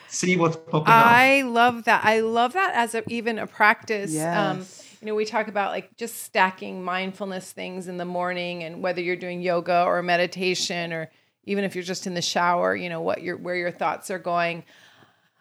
[0.09, 1.07] see what's popping up.
[1.07, 2.05] I love that.
[2.05, 4.13] I love that as a, even a practice.
[4.51, 4.67] Um,
[5.01, 9.01] you know, we talk about like just stacking mindfulness things in the morning, and whether
[9.01, 11.11] you're doing yoga or meditation, or
[11.45, 14.19] even if you're just in the shower, you know what your where your thoughts are
[14.19, 14.65] going.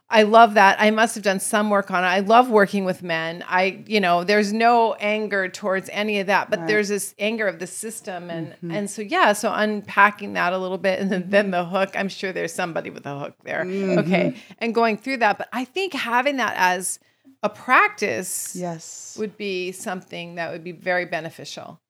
[0.09, 0.77] I love that.
[0.79, 2.07] I must have done some work on it.
[2.07, 3.43] I love working with men.
[3.45, 6.67] I, you know, there's no anger towards any of that, but Right.
[6.69, 8.71] there's this anger of the system, and mm-hmm.
[8.71, 9.33] and so yeah.
[9.33, 11.91] So unpacking that a little bit, and then, then the hook.
[11.93, 13.65] I'm sure there's somebody with a hook there.
[13.65, 13.99] Mm-hmm.
[13.99, 15.37] Okay, and going through that.
[15.37, 16.99] But I think having that as
[17.43, 19.15] a practice Yes.
[19.19, 21.81] would be something that would be very beneficial.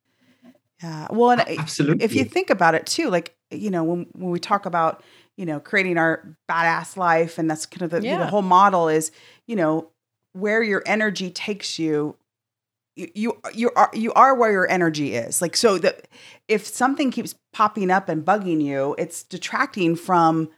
[0.82, 1.08] Yeah.
[1.12, 2.04] Well, and Absolutely.
[2.04, 5.04] if you think about it too, like you know, when when we talk about
[5.38, 8.18] you know creating our badass life, and that's kind of the, Yeah.
[8.18, 9.12] the whole model is
[9.48, 9.90] you know
[10.34, 12.16] where your energy takes you.
[12.96, 15.42] You you you are you are where your energy is.
[15.42, 16.08] Like so that
[16.48, 20.50] if something keeps popping up and bugging you, it's detracting from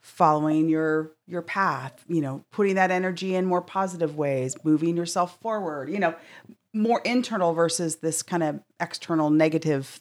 [0.00, 5.38] following your your path you know putting that energy in more positive ways moving yourself
[5.40, 6.12] forward you know
[6.74, 10.00] more internal versus this kind of external negative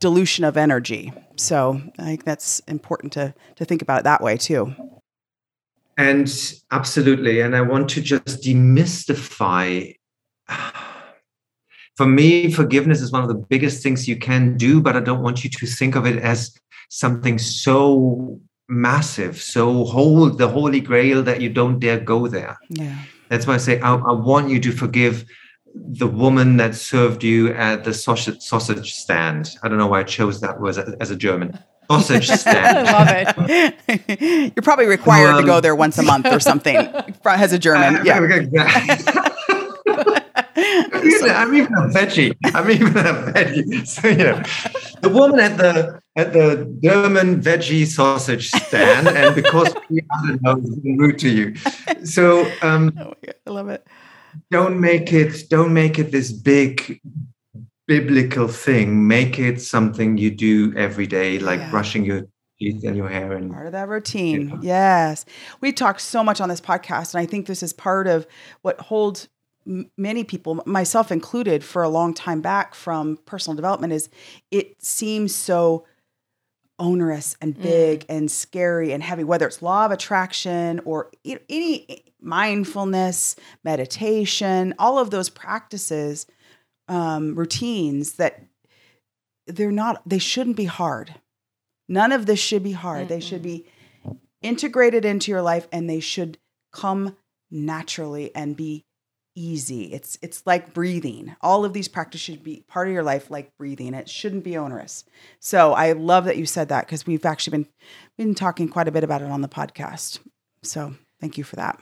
[0.00, 4.36] dilution of energy so i think that's important to to think about it that way
[4.36, 4.74] too
[5.96, 6.30] And
[6.70, 7.40] absolutely.
[7.40, 9.94] And I want to just demystify.
[11.96, 15.22] For me, forgiveness is one of the biggest things you can do, but I don't
[15.22, 16.54] want you to think of it as
[16.90, 22.58] something so massive, so whole, the holy grail that you don't dare go there.
[22.68, 22.98] yeah
[23.30, 25.24] That's why I say I, I want you to forgive
[25.76, 29.56] the woman that served you at the sausage, sausage stand.
[29.62, 31.58] I don't know why I chose that word as, a German.
[31.90, 32.88] Sausage stand.
[32.88, 34.52] I love it.
[34.56, 36.76] you're probably required to Um, go there once a month or something
[37.24, 38.18] as a german yeah
[40.56, 41.30] exactly.
[41.30, 42.36] I'm even a veggie.
[42.54, 43.86] I'm even a veggie.
[43.86, 44.42] So you know,
[45.02, 50.42] the woman at the at the German veggie sausage stand, and because we I don't
[50.42, 51.54] know, it's rude to you.
[52.04, 53.86] So um, Oh God, i love it
[54.50, 57.00] don't make it don't make it this big
[57.86, 59.06] biblical thing.
[59.06, 61.70] Make it something you do every day, like Yeah.
[61.70, 62.22] brushing your
[62.58, 65.26] teeth and your hair and part of that routine yes
[65.60, 68.26] we talked so much on this podcast and i think this is part of
[68.62, 69.28] what holds
[69.66, 74.08] m- many people myself included for a long time back from personal development is
[74.50, 75.84] it seems so
[76.78, 77.62] onerous and mm.
[77.62, 81.10] big and scary and heavy whether it's law of attraction or
[81.50, 86.26] any mindfulness meditation all of those practices
[86.88, 88.42] um, routines that
[89.46, 91.14] they're not they shouldn't be hard.
[91.88, 93.08] None of this should be hard.
[93.08, 93.66] They should be
[94.42, 96.38] integrated into your life and they should
[96.72, 97.16] come
[97.50, 98.84] naturally and be
[99.36, 99.92] easy.
[99.92, 101.36] It's it's like breathing.
[101.40, 103.94] All of these practices should be part of your life like breathing.
[103.94, 105.04] It shouldn't be onerous.
[105.40, 107.68] So i love that you said that because we've actually been
[108.18, 110.18] been talking quite a bit about it on the podcast.
[110.62, 110.94] So
[111.26, 111.78] thank you for that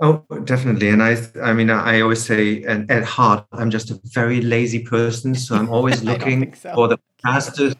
[0.00, 0.88] Oh, definitely.
[0.88, 4.80] And I, I mean, I always say, and at heart, I'm just a very lazy
[4.80, 5.34] person.
[5.34, 6.74] So I'm always looking so.
[6.74, 7.76] for the fastest,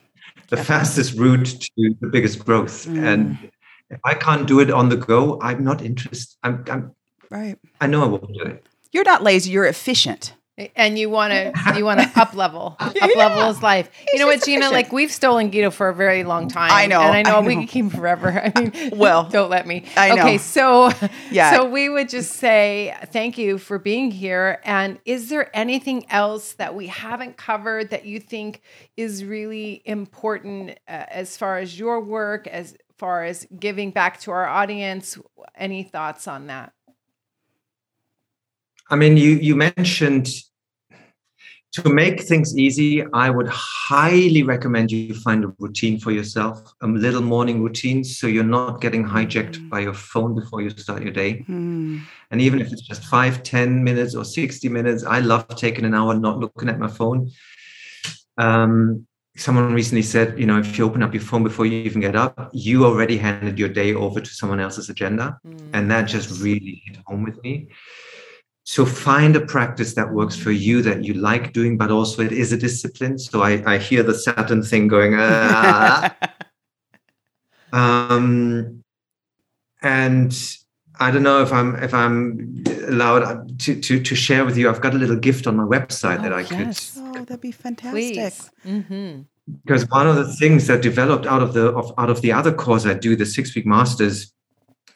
[0.48, 2.86] the fastest route to the biggest growth.
[2.86, 3.06] Mm.
[3.06, 3.38] And
[3.90, 6.36] if I can't do it on the go, I'm not interested.
[6.42, 6.94] I'm, I'm,
[7.30, 8.66] right I know I won't do it.
[8.90, 10.34] you're not lazy you're efficient
[10.74, 13.90] And you want to you want to up level, up level his life.
[14.12, 14.70] You know what, just Gina?
[14.70, 16.70] Like we've stolen Guido for a very long time.
[16.72, 17.61] I know, and I know, I we know.
[17.61, 18.52] can keep him forever.
[18.56, 19.84] I mean, Well, don't let me.
[19.96, 20.22] I know.
[20.22, 20.90] Okay, so
[21.30, 21.52] Yeah.
[21.52, 24.61] so we would just say thank you for being here.
[24.64, 28.61] And is there anything else that we haven't covered that you think
[28.96, 34.32] is really important uh, as far as your work, as far as giving back to
[34.32, 35.18] our audience?
[35.56, 36.72] Any thoughts on that?
[38.90, 40.28] I mean, you, you mentioned
[41.83, 46.87] to make things easy, I would highly recommend you find a routine for yourself, a
[46.87, 51.12] little morning routine, so you're not getting hijacked by your phone before you start your
[51.12, 51.41] day.
[51.41, 51.99] Hmm.
[52.31, 55.95] And even if it's just five, 10 minutes or 60 minutes, I love taking an
[55.95, 57.31] hour not looking at my phone.
[58.37, 59.07] Um,
[59.37, 62.16] someone recently said, you know, if you open up your phone before you even get
[62.16, 65.39] up, you already handed your day over to someone else's agenda.
[65.72, 67.68] And that just really hit home with me.
[68.70, 72.32] So find a practice that works for you that you like doing, but also it
[72.32, 73.18] is a discipline.
[73.18, 76.14] So I, I hear the Saturn thing going, ah.
[77.72, 78.84] um,
[79.80, 80.38] and
[81.00, 84.68] I don't know if I'm if I'm allowed to, to to share with you.
[84.68, 86.92] I've got a little gift on my website that Oh, I yes.
[86.92, 88.50] could oh that'd be fantastic Please.
[88.66, 89.22] Mm-hmm.
[89.64, 92.52] because one of the things that developed out of the of, out of the other
[92.52, 94.30] course I do, the six week masters,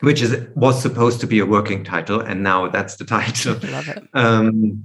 [0.03, 3.55] which is was supposed to be a working title, and now that's the title.
[3.71, 4.85] love it um,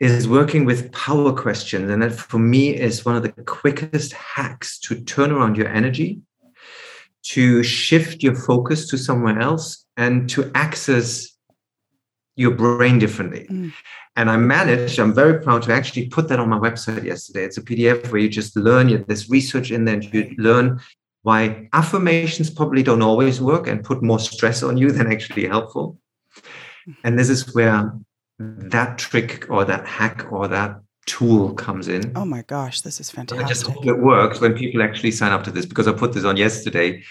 [0.00, 1.90] is working with power questions.
[1.90, 6.20] And that for me is one of the quickest hacks to turn around your energy,
[7.34, 11.28] to shift your focus to somewhere else, and to access
[12.36, 13.46] your brain differently.
[13.50, 13.72] Mm.
[14.16, 17.44] And I managed, I'm very proud to actually put that on my website yesterday.
[17.44, 20.80] It's a PDF where you just learn, you- there's research in there, and you learn
[21.22, 25.98] why affirmations probably don't always work and put more stress on you than actually helpful.
[27.04, 27.92] And this is where
[28.38, 32.12] that trick or that hack or that tool comes in.
[32.14, 33.44] oh my gosh this is fantastic.
[33.44, 36.12] I just hope it works when people actually sign up to this because I put
[36.12, 37.02] this on yesterday.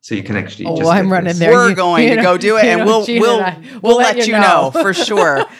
[0.00, 0.66] so you can actually.
[0.66, 1.38] Oh, just I'm running this.
[1.38, 1.52] there.
[1.52, 3.96] We're You- going you to go do it, you and we'll we'll and I- we'll,
[3.98, 4.70] let, you know.
[4.72, 5.44] for sure.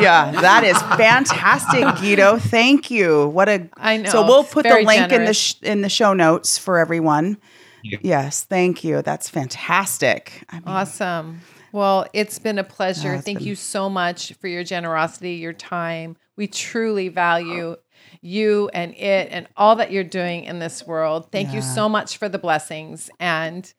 [0.00, 2.38] yeah, that is fantastic, Guido.
[2.38, 3.28] Thank you.
[3.28, 4.10] What a I know.
[4.10, 7.38] So we'll put the very link in the sh- in the show notes for everyone.
[7.84, 7.98] Yeah.
[8.02, 9.02] Yes, thank you.
[9.02, 10.44] That's fantastic.
[10.50, 11.40] I mean, Awesome.
[11.72, 13.14] Well, it's been a pleasure.
[13.14, 16.16] Yeah, Thank been- you so much for your generosity, your time.
[16.36, 17.76] We truly value
[18.20, 21.32] you and it and all that you're doing in this world.
[21.32, 23.10] Thank you so much for the blessings.
[23.18, 23.72] And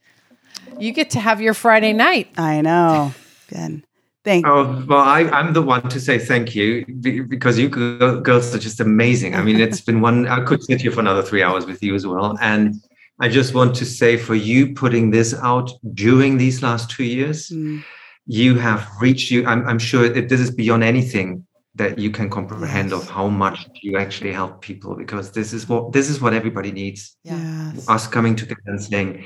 [0.79, 2.29] you get to have your Friday night.
[2.37, 3.13] I know.
[3.51, 3.83] Ben,
[4.23, 6.85] thank Oh well, I, I'm the one to say thank you
[7.27, 9.35] because you girls are just amazing.
[9.35, 10.27] I mean, it's been one.
[10.27, 12.75] I could sit here for another three hours with you as well, and
[13.19, 17.49] I just want to say for you putting this out during these last two years,
[17.49, 17.83] Mm,
[18.25, 19.31] you have reached.
[19.31, 21.45] You, I'm, I'm sure that this is beyond anything
[21.75, 23.01] that you can comprehend Yes.
[23.01, 26.71] of how much you actually help people because this is what this is what everybody
[26.71, 27.17] needs.
[27.23, 27.87] Yes.
[27.89, 29.25] Us coming together and saying,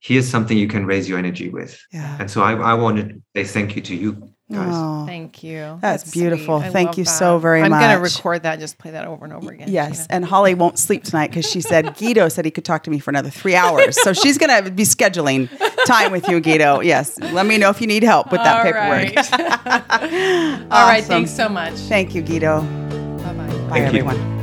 [0.00, 2.16] "Here's something you can raise your energy with." Yeah.
[2.20, 4.68] And so I, I wanted to say thank you to you guys.
[4.72, 5.78] Oh, Thank you.
[5.80, 6.60] That's beautiful.
[6.60, 6.72] sweet.
[6.72, 7.10] Thank you that.
[7.10, 7.72] so very much.
[7.72, 8.52] I'm going to record that.
[8.54, 9.68] and Just play that over and over again.
[9.70, 10.02] yes.
[10.02, 10.06] Gina.
[10.10, 12.98] And Holly won't sleep tonight because she said Guido said he could talk to me
[12.98, 14.00] for another three hours.
[14.02, 15.48] So she's going to be scheduling
[15.86, 16.80] time with you, Guido.
[16.80, 17.18] Yes.
[17.18, 19.16] Let me know if you need help with that All paperwork.
[19.16, 20.62] right.
[20.70, 21.04] All right.
[21.04, 21.74] Thanks so much.
[21.74, 22.60] Thank you, Guido.
[22.60, 22.66] Bye
[23.32, 23.46] bye.
[23.46, 24.00] Bye, Thank you.
[24.00, 24.34] everyone.